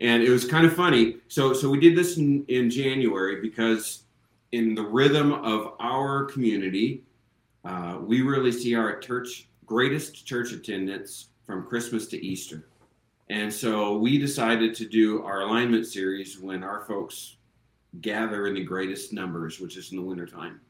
and 0.00 0.22
it 0.22 0.30
was 0.30 0.44
kind 0.44 0.66
of 0.66 0.74
funny. 0.74 1.16
So 1.28 1.52
so 1.52 1.70
we 1.70 1.80
did 1.80 1.96
this 1.96 2.16
in, 2.18 2.44
in 2.48 2.70
January 2.70 3.40
because 3.40 4.04
in 4.52 4.74
the 4.74 4.82
rhythm 4.82 5.32
of 5.32 5.74
our 5.80 6.24
community, 6.24 7.02
uh, 7.64 7.98
we 8.00 8.22
really 8.22 8.52
see 8.52 8.74
our 8.74 8.98
church 8.98 9.48
greatest 9.66 10.26
church 10.26 10.52
attendance 10.52 11.28
from 11.46 11.66
Christmas 11.66 12.06
to 12.08 12.24
Easter. 12.24 12.68
And 13.30 13.52
so 13.52 13.98
we 13.98 14.16
decided 14.18 14.74
to 14.76 14.86
do 14.86 15.22
our 15.22 15.42
alignment 15.42 15.86
series 15.86 16.38
when 16.38 16.64
our 16.64 16.84
folks 16.86 17.36
gather 18.00 18.46
in 18.46 18.54
the 18.54 18.64
greatest 18.64 19.12
numbers, 19.12 19.60
which 19.60 19.76
is 19.76 19.90
in 19.90 19.98
the 19.98 20.02
wintertime. 20.02 20.60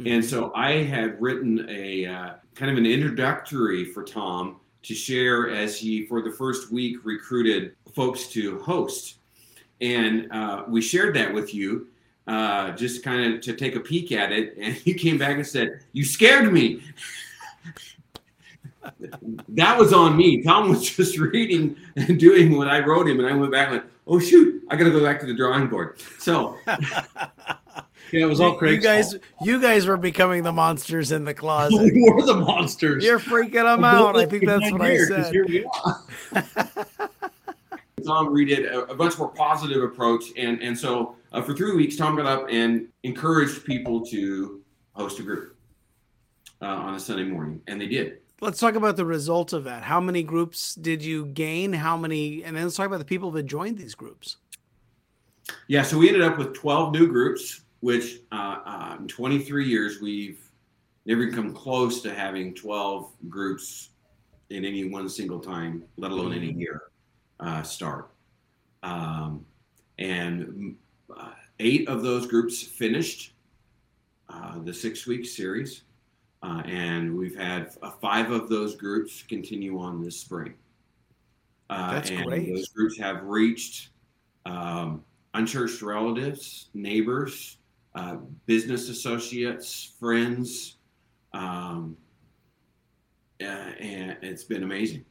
Mm-hmm. 0.00 0.06
And 0.12 0.24
so 0.24 0.52
I 0.54 0.82
had 0.82 1.20
written 1.20 1.66
a 1.68 2.06
uh, 2.06 2.30
kind 2.54 2.70
of 2.70 2.76
an 2.76 2.86
introductory 2.86 3.84
for 3.84 4.02
Tom 4.02 4.56
to 4.86 4.94
share 4.94 5.50
as 5.50 5.78
he, 5.78 6.06
for 6.06 6.22
the 6.22 6.30
first 6.30 6.70
week, 6.70 7.04
recruited 7.04 7.74
folks 7.94 8.28
to 8.28 8.58
host. 8.60 9.16
And 9.80 10.30
uh, 10.32 10.64
we 10.68 10.80
shared 10.80 11.14
that 11.16 11.32
with 11.32 11.54
you 11.54 11.88
uh, 12.26 12.72
just 12.72 13.02
kind 13.02 13.34
of 13.34 13.40
to 13.42 13.54
take 13.54 13.76
a 13.76 13.80
peek 13.80 14.12
at 14.12 14.32
it. 14.32 14.56
And 14.60 14.84
you 14.86 14.94
came 14.94 15.18
back 15.18 15.36
and 15.36 15.46
said, 15.46 15.80
You 15.92 16.04
scared 16.04 16.52
me. 16.52 16.82
that 19.48 19.78
was 19.78 19.92
on 19.92 20.16
me. 20.16 20.42
Tom 20.42 20.68
was 20.70 20.88
just 20.88 21.18
reading 21.18 21.76
and 21.96 22.18
doing 22.18 22.56
what 22.56 22.68
I 22.68 22.80
wrote 22.80 23.08
him. 23.08 23.18
And 23.18 23.28
I 23.28 23.34
went 23.34 23.52
back 23.52 23.68
and 23.68 23.78
went, 23.78 23.90
Oh, 24.06 24.18
shoot, 24.18 24.62
I 24.70 24.76
got 24.76 24.84
to 24.84 24.90
go 24.90 25.02
back 25.02 25.20
to 25.20 25.26
the 25.26 25.34
drawing 25.34 25.68
board. 25.68 26.00
So. 26.18 26.56
Yeah, 28.12 28.22
it 28.22 28.26
was 28.26 28.40
all 28.40 28.54
Craig's 28.54 28.76
You 28.76 28.90
guys, 28.90 29.10
fault. 29.12 29.22
you 29.42 29.60
guys 29.60 29.86
were 29.86 29.96
becoming 29.96 30.42
the 30.42 30.52
monsters 30.52 31.12
in 31.12 31.24
the 31.24 31.34
closet. 31.42 31.92
we 31.92 32.10
were 32.10 32.22
the 32.22 32.36
monsters. 32.36 33.04
You're 33.04 33.18
freaking 33.18 33.64
them 33.64 33.84
out. 33.84 34.16
I 34.16 34.26
think 34.26 34.46
that's 34.46 34.70
what 34.70 34.82
I 34.82 34.96
said. 34.98 35.32
Here 35.32 35.46
we 35.46 35.64
are. 35.64 36.04
Tom 38.06 38.28
redid 38.28 38.70
a, 38.70 38.92
a, 38.92 38.94
much 38.94 39.18
more 39.18 39.28
positive 39.28 39.82
approach, 39.82 40.26
and 40.36 40.62
and 40.62 40.78
so 40.78 41.16
uh, 41.32 41.42
for 41.42 41.54
three 41.54 41.74
weeks, 41.74 41.96
Tom 41.96 42.16
got 42.16 42.26
up 42.26 42.46
and 42.48 42.86
encouraged 43.02 43.64
people 43.64 44.04
to 44.06 44.62
host 44.92 45.18
a 45.18 45.22
group 45.22 45.56
uh, 46.62 46.66
on 46.66 46.94
a 46.94 47.00
Sunday 47.00 47.24
morning, 47.24 47.60
and 47.66 47.80
they 47.80 47.86
did. 47.86 48.18
Let's 48.40 48.60
talk 48.60 48.74
about 48.74 48.96
the 48.96 49.06
result 49.06 49.52
of 49.52 49.64
that. 49.64 49.82
How 49.82 49.98
many 50.00 50.22
groups 50.22 50.74
did 50.74 51.02
you 51.02 51.26
gain? 51.26 51.72
How 51.72 51.96
many? 51.96 52.44
And 52.44 52.56
then 52.56 52.64
let's 52.64 52.76
talk 52.76 52.86
about 52.86 52.98
the 52.98 53.04
people 53.04 53.30
that 53.32 53.44
joined 53.44 53.78
these 53.78 53.94
groups. 53.94 54.36
Yeah, 55.68 55.82
so 55.82 55.98
we 55.98 56.08
ended 56.08 56.22
up 56.22 56.38
with 56.38 56.54
12 56.54 56.92
new 56.92 57.06
groups 57.08 57.62
which 57.80 58.20
uh, 58.32 58.58
uh, 58.64 58.96
in 58.98 59.08
23 59.08 59.66
years 59.66 60.00
we've 60.00 60.50
never 61.04 61.30
come 61.30 61.54
close 61.54 62.00
to 62.02 62.14
having 62.14 62.54
12 62.54 63.12
groups 63.28 63.90
in 64.50 64.64
any 64.64 64.88
one 64.88 65.08
single 65.08 65.40
time, 65.40 65.84
let 65.96 66.10
alone 66.10 66.32
any 66.32 66.48
mm-hmm. 66.48 66.60
year 66.60 66.82
uh, 67.40 67.62
start. 67.62 68.10
Um, 68.82 69.44
and 69.98 70.76
uh, 71.16 71.30
eight 71.58 71.88
of 71.88 72.02
those 72.02 72.26
groups 72.26 72.62
finished 72.62 73.34
uh, 74.28 74.58
the 74.60 74.74
six 74.74 75.06
week 75.06 75.26
series. 75.26 75.82
Uh, 76.42 76.62
and 76.66 77.16
we've 77.16 77.36
had 77.36 77.72
five 78.00 78.30
of 78.30 78.48
those 78.48 78.76
groups 78.76 79.22
continue 79.22 79.80
on 79.80 80.02
this 80.02 80.18
spring. 80.18 80.54
That's 81.68 82.10
and 82.10 82.24
great. 82.24 82.52
Those 82.54 82.68
groups 82.68 82.98
have 82.98 83.24
reached 83.24 83.88
um, 84.44 85.02
unchurched 85.34 85.82
relatives, 85.82 86.68
neighbors, 86.74 87.58
uh, 87.96 88.16
business 88.44 88.90
associates, 88.90 89.94
friends, 89.98 90.76
um, 91.32 91.96
and 93.40 94.16
it's 94.20 94.44
been 94.44 94.62
amazing. 94.62 95.04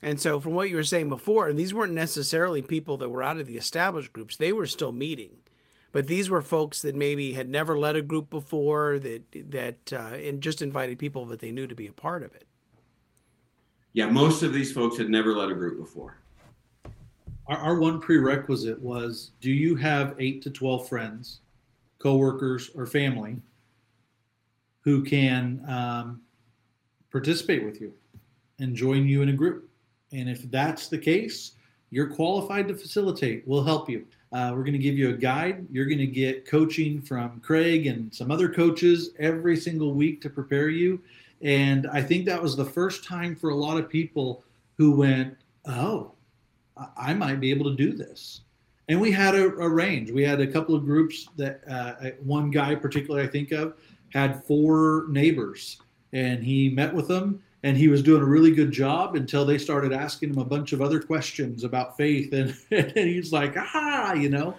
And 0.00 0.18
so, 0.18 0.40
from 0.40 0.54
what 0.54 0.70
you 0.70 0.76
were 0.76 0.84
saying 0.84 1.10
before, 1.10 1.52
these 1.52 1.74
weren't 1.74 1.92
necessarily 1.92 2.62
people 2.62 2.96
that 2.96 3.10
were 3.10 3.22
out 3.22 3.38
of 3.38 3.46
the 3.46 3.58
established 3.58 4.12
groups; 4.14 4.36
they 4.36 4.52
were 4.52 4.66
still 4.66 4.92
meeting, 4.92 5.36
but 5.92 6.06
these 6.06 6.30
were 6.30 6.40
folks 6.40 6.80
that 6.80 6.94
maybe 6.94 7.34
had 7.34 7.50
never 7.50 7.78
led 7.78 7.96
a 7.96 8.02
group 8.02 8.30
before, 8.30 8.98
that 9.00 9.24
that 9.50 9.92
uh, 9.92 10.16
and 10.16 10.40
just 10.40 10.62
invited 10.62 10.98
people 10.98 11.26
that 11.26 11.40
they 11.40 11.52
knew 11.52 11.66
to 11.66 11.74
be 11.74 11.86
a 11.86 11.92
part 11.92 12.22
of 12.22 12.34
it. 12.34 12.46
Yeah, 13.92 14.06
most 14.06 14.42
of 14.42 14.54
these 14.54 14.72
folks 14.72 14.96
had 14.96 15.10
never 15.10 15.34
led 15.34 15.50
a 15.50 15.54
group 15.54 15.78
before 15.78 16.20
our, 17.48 17.58
our 17.58 17.78
one 17.78 18.00
prerequisite 18.00 18.80
was 18.80 19.32
do 19.40 19.50
you 19.50 19.74
have 19.76 20.14
eight 20.18 20.42
to 20.42 20.50
12 20.50 20.88
friends, 20.88 21.40
coworkers, 21.98 22.70
or 22.74 22.86
family 22.86 23.36
who 24.82 25.02
can 25.02 25.62
um, 25.68 26.20
participate 27.10 27.64
with 27.64 27.80
you 27.80 27.92
and 28.58 28.74
join 28.74 29.06
you 29.06 29.22
in 29.22 29.30
a 29.30 29.32
group? 29.32 29.68
And 30.12 30.28
if 30.28 30.50
that's 30.50 30.88
the 30.88 30.98
case, 30.98 31.52
you're 31.90 32.08
qualified 32.08 32.68
to 32.68 32.74
facilitate. 32.74 33.46
We'll 33.46 33.64
help 33.64 33.88
you. 33.88 34.06
Uh, 34.32 34.52
we're 34.54 34.62
going 34.62 34.72
to 34.72 34.78
give 34.78 34.98
you 34.98 35.08
a 35.10 35.14
guide. 35.14 35.66
You're 35.70 35.86
going 35.86 35.98
to 35.98 36.06
get 36.06 36.46
coaching 36.46 37.00
from 37.00 37.40
Craig 37.40 37.86
and 37.86 38.14
some 38.14 38.30
other 38.30 38.48
coaches 38.48 39.10
every 39.18 39.56
single 39.56 39.94
week 39.94 40.20
to 40.22 40.30
prepare 40.30 40.68
you. 40.68 41.00
And 41.40 41.86
I 41.86 42.02
think 42.02 42.26
that 42.26 42.42
was 42.42 42.56
the 42.56 42.64
first 42.64 43.04
time 43.04 43.34
for 43.34 43.50
a 43.50 43.54
lot 43.54 43.78
of 43.78 43.88
people 43.88 44.44
who 44.76 44.92
went, 44.92 45.36
Oh, 45.66 46.12
I 46.96 47.14
might 47.14 47.40
be 47.40 47.50
able 47.50 47.70
to 47.70 47.76
do 47.76 47.92
this. 47.92 48.42
and 48.88 49.00
we 49.00 49.10
had 49.10 49.34
a, 49.34 49.46
a, 49.58 49.68
range. 49.68 50.10
We 50.10 50.22
had 50.22 50.40
a 50.40 50.46
couple 50.46 50.74
of 50.74 50.84
groups 50.84 51.28
that 51.36 51.60
uh, 51.68 52.10
one 52.22 52.50
guy 52.50 52.74
particularly 52.74 53.26
I 53.26 53.30
think 53.30 53.52
of 53.52 53.74
had 54.12 54.42
four 54.44 55.06
neighbors, 55.08 55.80
and 56.12 56.42
he 56.42 56.70
met 56.70 56.94
with 56.94 57.08
them, 57.08 57.42
and 57.62 57.76
he 57.76 57.88
was 57.88 58.02
doing 58.02 58.22
a 58.22 58.26
really 58.26 58.52
good 58.52 58.72
job 58.72 59.16
until 59.16 59.44
they 59.44 59.58
started 59.58 59.92
asking 59.92 60.30
him 60.30 60.38
a 60.38 60.44
bunch 60.44 60.72
of 60.72 60.80
other 60.80 61.00
questions 61.00 61.64
about 61.64 61.96
faith, 61.96 62.32
and, 62.32 62.56
and 62.70 62.92
he's 62.96 63.32
like, 63.32 63.54
ah, 63.56 64.14
you 64.14 64.30
know. 64.30 64.56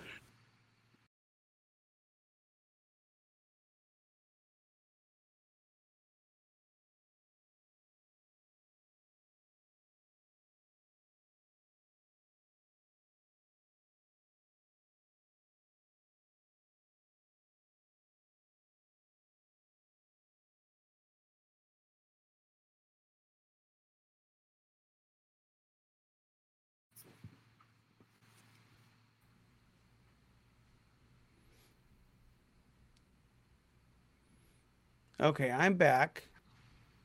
Okay, 35.21 35.51
I'm 35.51 35.73
back. 35.73 36.23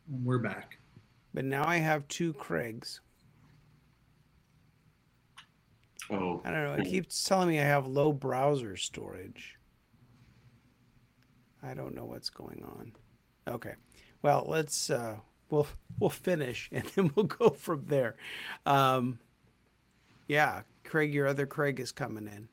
We're 0.08 0.38
back. 0.38 0.78
But 1.32 1.44
now 1.44 1.66
I 1.66 1.78
have 1.78 2.06
two 2.06 2.32
Craigs. 2.34 3.00
Oh. 6.10 6.40
I 6.44 6.50
don't 6.52 6.64
know. 6.64 6.74
It 6.74 6.84
keeps 6.84 7.24
telling 7.24 7.48
me 7.48 7.58
I 7.58 7.64
have 7.64 7.88
low 7.88 8.12
browser 8.12 8.76
storage. 8.76 9.56
I 11.60 11.74
don't 11.74 11.96
know 11.96 12.04
what's 12.04 12.30
going 12.30 12.62
on. 12.64 12.92
Okay. 13.48 13.74
Well, 14.22 14.44
let's 14.46 14.90
uh 14.90 15.16
we'll 15.50 15.66
we'll 15.98 16.10
finish 16.10 16.68
and 16.72 16.84
then 16.94 17.10
we'll 17.16 17.26
go 17.26 17.50
from 17.50 17.86
there. 17.86 18.14
Um 18.64 19.18
yeah, 20.28 20.62
Craig, 20.84 21.12
your 21.12 21.26
other 21.26 21.46
Craig 21.46 21.80
is 21.80 21.90
coming 21.90 22.28
in. 22.28 22.48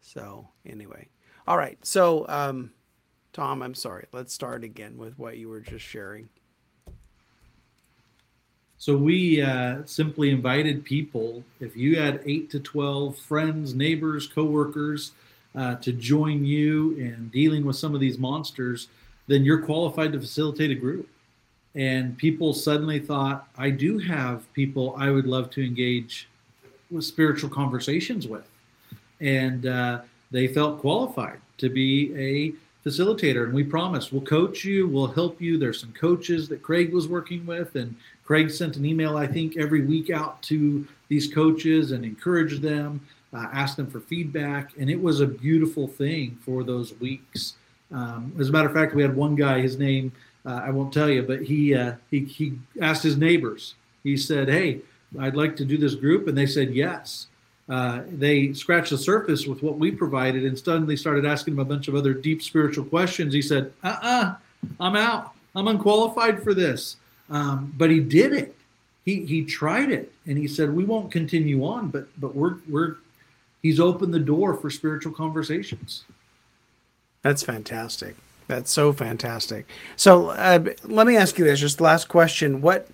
So 0.00 0.48
anyway. 0.66 1.08
All 1.46 1.56
right. 1.56 1.78
So 1.82 2.26
um 2.28 2.72
Tom, 3.32 3.62
I'm 3.62 3.74
sorry. 3.74 4.06
Let's 4.12 4.32
start 4.32 4.64
again 4.64 4.96
with 4.96 5.18
what 5.18 5.36
you 5.36 5.48
were 5.48 5.60
just 5.60 5.84
sharing. 5.84 6.28
So 8.78 8.96
we 8.96 9.42
uh, 9.42 9.78
simply 9.86 10.30
invited 10.30 10.84
people, 10.84 11.42
if 11.58 11.76
you 11.76 11.98
had 11.98 12.22
eight 12.24 12.48
to 12.50 12.60
12 12.60 13.18
friends, 13.18 13.74
neighbors, 13.74 14.28
coworkers, 14.28 15.12
uh, 15.56 15.74
to 15.76 15.92
join 15.92 16.44
you 16.44 16.92
in 16.92 17.28
dealing 17.32 17.64
with 17.64 17.74
some 17.74 17.94
of 17.94 18.00
these 18.00 18.18
monsters, 18.18 18.88
then 19.26 19.44
you're 19.44 19.62
qualified 19.62 20.12
to 20.12 20.20
facilitate 20.20 20.70
a 20.70 20.76
group. 20.76 21.08
And 21.74 22.16
people 22.16 22.52
suddenly 22.52 23.00
thought, 23.00 23.48
I 23.56 23.70
do 23.70 23.98
have 23.98 24.50
people 24.52 24.94
I 24.96 25.10
would 25.10 25.26
love 25.26 25.50
to 25.50 25.64
engage 25.64 26.28
with 26.90 27.04
spiritual 27.04 27.50
conversations 27.50 28.28
with. 28.28 28.48
And 29.20 29.66
uh, 29.66 30.02
they 30.30 30.46
felt 30.46 30.80
qualified 30.80 31.40
to 31.58 31.68
be 31.68 32.14
a 32.16 32.52
facilitator 32.88 33.44
and 33.44 33.52
we 33.52 33.62
promise 33.62 34.10
we'll 34.10 34.22
coach 34.22 34.64
you 34.64 34.88
we'll 34.88 35.06
help 35.06 35.40
you. 35.40 35.58
There's 35.58 35.80
some 35.80 35.92
coaches 35.92 36.48
that 36.48 36.62
craig 36.62 36.92
was 36.92 37.06
working 37.06 37.44
with 37.44 37.74
and 37.74 37.94
craig 38.24 38.50
sent 38.50 38.76
an 38.76 38.84
email 38.84 39.16
i 39.16 39.26
think 39.26 39.56
every 39.56 39.82
week 39.82 40.10
out 40.10 40.40
to 40.42 40.86
these 41.08 41.32
coaches 41.32 41.92
and 41.92 42.04
encouraged 42.04 42.62
them 42.62 43.00
uh, 43.34 43.46
asked 43.52 43.76
them 43.76 43.90
for 43.90 44.00
feedback 44.00 44.72
and 44.78 44.88
it 44.88 45.00
was 45.00 45.20
a 45.20 45.26
beautiful 45.26 45.86
thing 45.86 46.38
for 46.42 46.64
those 46.64 46.94
weeks. 46.94 47.54
Um, 47.92 48.32
as 48.38 48.48
a 48.48 48.52
matter 48.52 48.68
of 48.68 48.74
fact 48.74 48.94
we 48.94 49.02
had 49.02 49.14
one 49.14 49.34
guy 49.34 49.60
his 49.60 49.78
name 49.78 50.12
uh, 50.46 50.60
i 50.64 50.70
won't 50.70 50.92
tell 50.92 51.10
you 51.10 51.22
but 51.22 51.42
he, 51.42 51.74
uh, 51.74 51.94
he 52.10 52.20
he 52.24 52.58
asked 52.80 53.02
his 53.02 53.16
neighbors. 53.16 53.74
He 54.02 54.16
said 54.16 54.48
hey 54.48 54.80
i'd 55.18 55.36
like 55.36 55.56
to 55.56 55.64
do 55.64 55.76
this 55.76 55.94
group 55.94 56.26
and 56.28 56.36
they 56.36 56.46
said 56.46 56.74
yes 56.74 57.26
uh, 57.68 58.02
they 58.08 58.52
scratched 58.52 58.90
the 58.90 58.98
surface 58.98 59.46
with 59.46 59.62
what 59.62 59.78
we 59.78 59.90
provided 59.90 60.44
and 60.44 60.58
suddenly 60.58 60.96
started 60.96 61.26
asking 61.26 61.54
him 61.54 61.60
a 61.60 61.64
bunch 61.64 61.88
of 61.88 61.94
other 61.94 62.14
deep 62.14 62.42
spiritual 62.42 62.84
questions. 62.84 63.34
He 63.34 63.42
said, 63.42 63.72
uh 63.84 63.88
uh-uh, 64.02 64.08
uh, 64.08 64.34
i 64.80 64.86
am 64.86 64.96
out. 64.96 65.32
I'm 65.54 65.68
unqualified 65.68 66.42
for 66.42 66.54
this. 66.54 66.96
Um, 67.30 67.74
but 67.76 67.90
he 67.90 68.00
did 68.00 68.32
it. 68.32 68.54
He, 69.04 69.24
he 69.26 69.44
tried 69.44 69.90
it 69.90 70.12
and 70.26 70.38
he 70.38 70.48
said, 70.48 70.74
we 70.74 70.84
won't 70.84 71.10
continue 71.10 71.64
on, 71.64 71.88
but, 71.88 72.08
but 72.18 72.34
we're, 72.34 72.56
we're, 72.68 72.96
he's 73.62 73.80
opened 73.80 74.14
the 74.14 74.18
door 74.18 74.54
for 74.54 74.70
spiritual 74.70 75.12
conversations. 75.12 76.04
That's 77.22 77.42
fantastic. 77.42 78.16
That's 78.46 78.70
so 78.70 78.92
fantastic. 78.94 79.66
So 79.96 80.28
uh, 80.30 80.64
let 80.84 81.06
me 81.06 81.16
ask 81.16 81.38
you 81.38 81.44
this, 81.44 81.60
just 81.60 81.80
last 81.80 82.08
question. 82.08 82.62
What, 82.62 82.88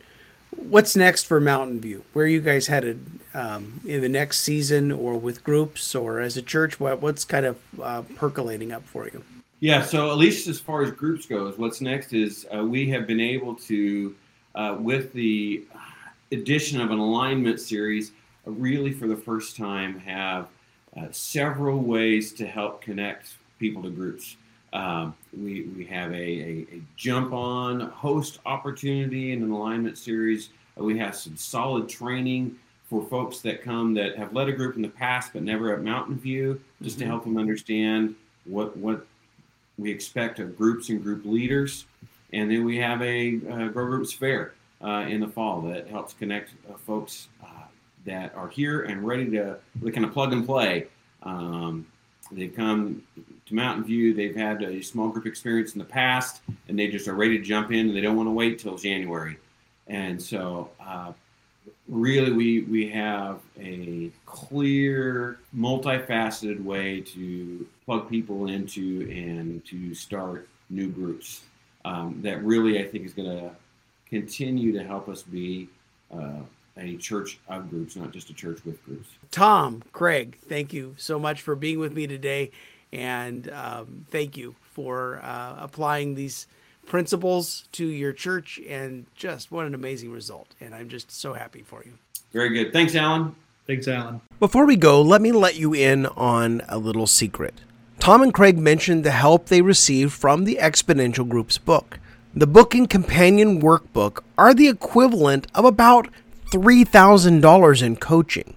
what's 0.56 0.96
next 0.96 1.24
for 1.24 1.40
Mountain 1.40 1.80
View? 1.80 2.04
Where 2.12 2.24
are 2.24 2.28
you 2.28 2.40
guys 2.40 2.66
headed 2.66 3.04
um, 3.34 3.80
in 3.86 4.00
the 4.00 4.08
next 4.08 4.40
season, 4.40 4.92
or 4.92 5.16
with 5.16 5.44
groups, 5.44 5.94
or 5.94 6.20
as 6.20 6.36
a 6.36 6.42
church? 6.42 6.80
What, 6.80 7.00
what's 7.00 7.24
kind 7.24 7.46
of 7.46 7.58
uh, 7.82 8.02
percolating 8.16 8.72
up 8.72 8.84
for 8.84 9.06
you? 9.06 9.22
Yeah, 9.60 9.82
so 9.82 10.10
at 10.10 10.18
least 10.18 10.46
as 10.48 10.60
far 10.60 10.82
as 10.82 10.90
groups 10.90 11.26
goes, 11.26 11.56
what's 11.56 11.80
next 11.80 12.12
is 12.12 12.46
uh, 12.54 12.64
we 12.64 12.88
have 12.90 13.06
been 13.06 13.20
able 13.20 13.54
to, 13.54 14.14
uh, 14.54 14.76
with 14.78 15.12
the 15.12 15.64
addition 16.32 16.80
of 16.80 16.90
an 16.90 16.98
alignment 16.98 17.60
series, 17.60 18.12
really 18.44 18.92
for 18.92 19.06
the 19.06 19.16
first 19.16 19.56
time 19.56 19.98
have 20.00 20.48
uh, 20.96 21.06
several 21.10 21.78
ways 21.78 22.32
to 22.34 22.46
help 22.46 22.82
connect 22.82 23.34
people 23.58 23.82
to 23.82 23.90
groups. 23.90 24.36
Um, 24.74 25.14
we, 25.32 25.62
we 25.76 25.84
have 25.86 26.10
a, 26.10 26.16
a, 26.16 26.66
a, 26.72 26.82
jump 26.96 27.32
on 27.32 27.78
host 27.78 28.40
opportunity 28.44 29.32
in 29.32 29.40
an 29.44 29.52
alignment 29.52 29.96
series. 29.96 30.50
Uh, 30.78 30.82
we 30.82 30.98
have 30.98 31.14
some 31.14 31.36
solid 31.36 31.88
training 31.88 32.56
for 32.90 33.06
folks 33.06 33.38
that 33.40 33.62
come 33.62 33.94
that 33.94 34.18
have 34.18 34.32
led 34.32 34.48
a 34.48 34.52
group 34.52 34.74
in 34.74 34.82
the 34.82 34.88
past 34.88 35.32
but 35.32 35.44
never 35.44 35.72
at 35.72 35.82
Mountain 35.82 36.18
View, 36.18 36.60
just 36.82 36.96
mm-hmm. 36.96 37.04
to 37.04 37.06
help 37.06 37.24
them 37.24 37.38
understand 37.38 38.16
what 38.46 38.76
what 38.76 39.06
we 39.78 39.90
expect 39.90 40.40
of 40.40 40.56
groups 40.58 40.88
and 40.88 41.02
group 41.02 41.24
leaders. 41.24 41.86
And 42.32 42.50
then 42.50 42.64
we 42.64 42.76
have 42.78 43.00
a 43.02 43.40
uh, 43.48 43.68
Grow 43.68 43.86
Groups 43.86 44.12
Fair 44.12 44.54
uh, 44.82 45.06
in 45.08 45.20
the 45.20 45.28
fall 45.28 45.60
that 45.62 45.86
helps 45.88 46.14
connect 46.14 46.50
uh, 46.68 46.76
folks 46.78 47.28
uh, 47.42 47.66
that 48.06 48.34
are 48.34 48.48
here 48.48 48.82
and 48.82 49.06
ready 49.06 49.30
to 49.30 49.56
kind 49.92 50.04
of 50.04 50.12
plug 50.12 50.32
and 50.32 50.44
play. 50.44 50.86
Um, 51.22 51.86
they've 52.32 52.54
come 52.54 53.02
to 53.46 53.54
Mountain 53.54 53.84
View. 53.84 54.14
They've 54.14 54.34
had 54.34 54.62
a 54.62 54.82
small 54.82 55.08
group 55.08 55.26
experience 55.26 55.74
in 55.74 55.78
the 55.78 55.84
past, 55.84 56.40
and 56.68 56.78
they 56.78 56.88
just 56.88 57.08
are 57.08 57.14
ready 57.14 57.38
to 57.38 57.44
jump 57.44 57.72
in, 57.72 57.88
and 57.88 57.96
they 57.96 58.00
don't 58.00 58.16
want 58.16 58.26
to 58.26 58.32
wait 58.32 58.58
till 58.58 58.76
January. 58.76 59.36
And 59.86 60.20
so, 60.20 60.70
uh, 60.84 61.12
really, 61.88 62.32
we 62.32 62.62
we 62.62 62.88
have 62.90 63.40
a 63.60 64.10
clear, 64.24 65.38
multifaceted 65.54 66.62
way 66.62 67.00
to 67.02 67.66
plug 67.84 68.08
people 68.08 68.46
into 68.48 69.08
and 69.10 69.64
to 69.66 69.94
start 69.94 70.48
new 70.70 70.88
groups. 70.88 71.42
Um, 71.84 72.20
that 72.22 72.42
really, 72.42 72.78
I 72.82 72.88
think, 72.88 73.04
is 73.04 73.12
going 73.12 73.28
to 73.28 73.50
continue 74.08 74.72
to 74.72 74.82
help 74.82 75.08
us 75.08 75.22
be. 75.22 75.68
Uh, 76.12 76.40
a 76.76 76.96
church 76.96 77.38
of 77.48 77.70
groups, 77.70 77.96
not 77.96 78.12
just 78.12 78.30
a 78.30 78.34
church 78.34 78.58
with 78.64 78.84
groups. 78.84 79.08
Tom, 79.30 79.82
Craig, 79.92 80.36
thank 80.48 80.72
you 80.72 80.94
so 80.98 81.18
much 81.18 81.40
for 81.40 81.54
being 81.54 81.78
with 81.78 81.92
me 81.92 82.06
today. 82.06 82.50
And 82.94 83.50
um, 83.50 84.06
thank 84.10 84.36
you 84.36 84.54
for 84.72 85.20
uh, 85.22 85.56
applying 85.58 86.14
these 86.14 86.46
principles 86.86 87.64
to 87.72 87.84
your 87.84 88.12
church. 88.12 88.60
And 88.68 89.06
just 89.14 89.50
what 89.50 89.66
an 89.66 89.74
amazing 89.74 90.12
result. 90.12 90.54
And 90.60 90.74
I'm 90.74 90.88
just 90.88 91.10
so 91.10 91.34
happy 91.34 91.62
for 91.62 91.82
you. 91.84 91.94
Very 92.32 92.50
good. 92.50 92.72
Thanks, 92.72 92.94
Alan. 92.94 93.34
Thanks, 93.66 93.88
Alan. 93.88 94.20
Before 94.38 94.66
we 94.66 94.76
go, 94.76 95.02
let 95.02 95.20
me 95.20 95.32
let 95.32 95.56
you 95.56 95.74
in 95.74 96.06
on 96.06 96.62
a 96.68 96.78
little 96.78 97.06
secret. 97.06 97.54
Tom 97.98 98.22
and 98.22 98.34
Craig 98.34 98.58
mentioned 98.58 99.02
the 99.02 99.12
help 99.12 99.46
they 99.46 99.62
received 99.62 100.12
from 100.12 100.44
the 100.44 100.58
Exponential 100.60 101.28
Group's 101.28 101.58
book. 101.58 101.98
The 102.34 102.46
book 102.46 102.74
and 102.74 102.90
companion 102.90 103.62
workbook 103.62 104.22
are 104.36 104.52
the 104.52 104.68
equivalent 104.68 105.46
of 105.54 105.64
about 105.64 106.08
$3,000 106.50 107.82
in 107.82 107.96
coaching. 107.96 108.54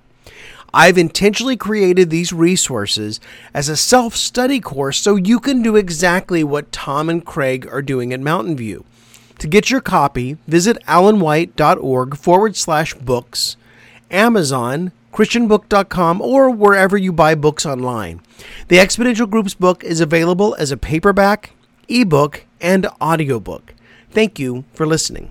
I've 0.73 0.97
intentionally 0.97 1.57
created 1.57 2.09
these 2.09 2.33
resources 2.33 3.19
as 3.53 3.69
a 3.69 3.77
self 3.77 4.15
study 4.15 4.59
course 4.59 4.99
so 4.99 5.15
you 5.15 5.39
can 5.39 5.61
do 5.61 5.75
exactly 5.75 6.43
what 6.43 6.71
Tom 6.71 7.09
and 7.09 7.25
Craig 7.25 7.67
are 7.71 7.81
doing 7.81 8.13
at 8.13 8.19
Mountain 8.19 8.57
View. 8.57 8.85
To 9.39 9.47
get 9.47 9.69
your 9.69 9.81
copy, 9.81 10.37
visit 10.47 10.77
alanwhite.org 10.85 12.17
forward 12.17 12.55
slash 12.55 12.93
books, 12.95 13.55
Amazon, 14.09 14.91
ChristianBook.com, 15.13 16.21
or 16.21 16.49
wherever 16.49 16.97
you 16.97 17.11
buy 17.11 17.35
books 17.35 17.65
online. 17.65 18.21
The 18.67 18.77
Exponential 18.77 19.29
Group's 19.29 19.53
book 19.53 19.83
is 19.83 20.01
available 20.01 20.55
as 20.59 20.71
a 20.71 20.77
paperback, 20.77 21.51
ebook, 21.87 22.45
and 22.59 22.87
audiobook. 23.01 23.73
Thank 24.11 24.39
you 24.39 24.65
for 24.73 24.85
listening. 24.85 25.29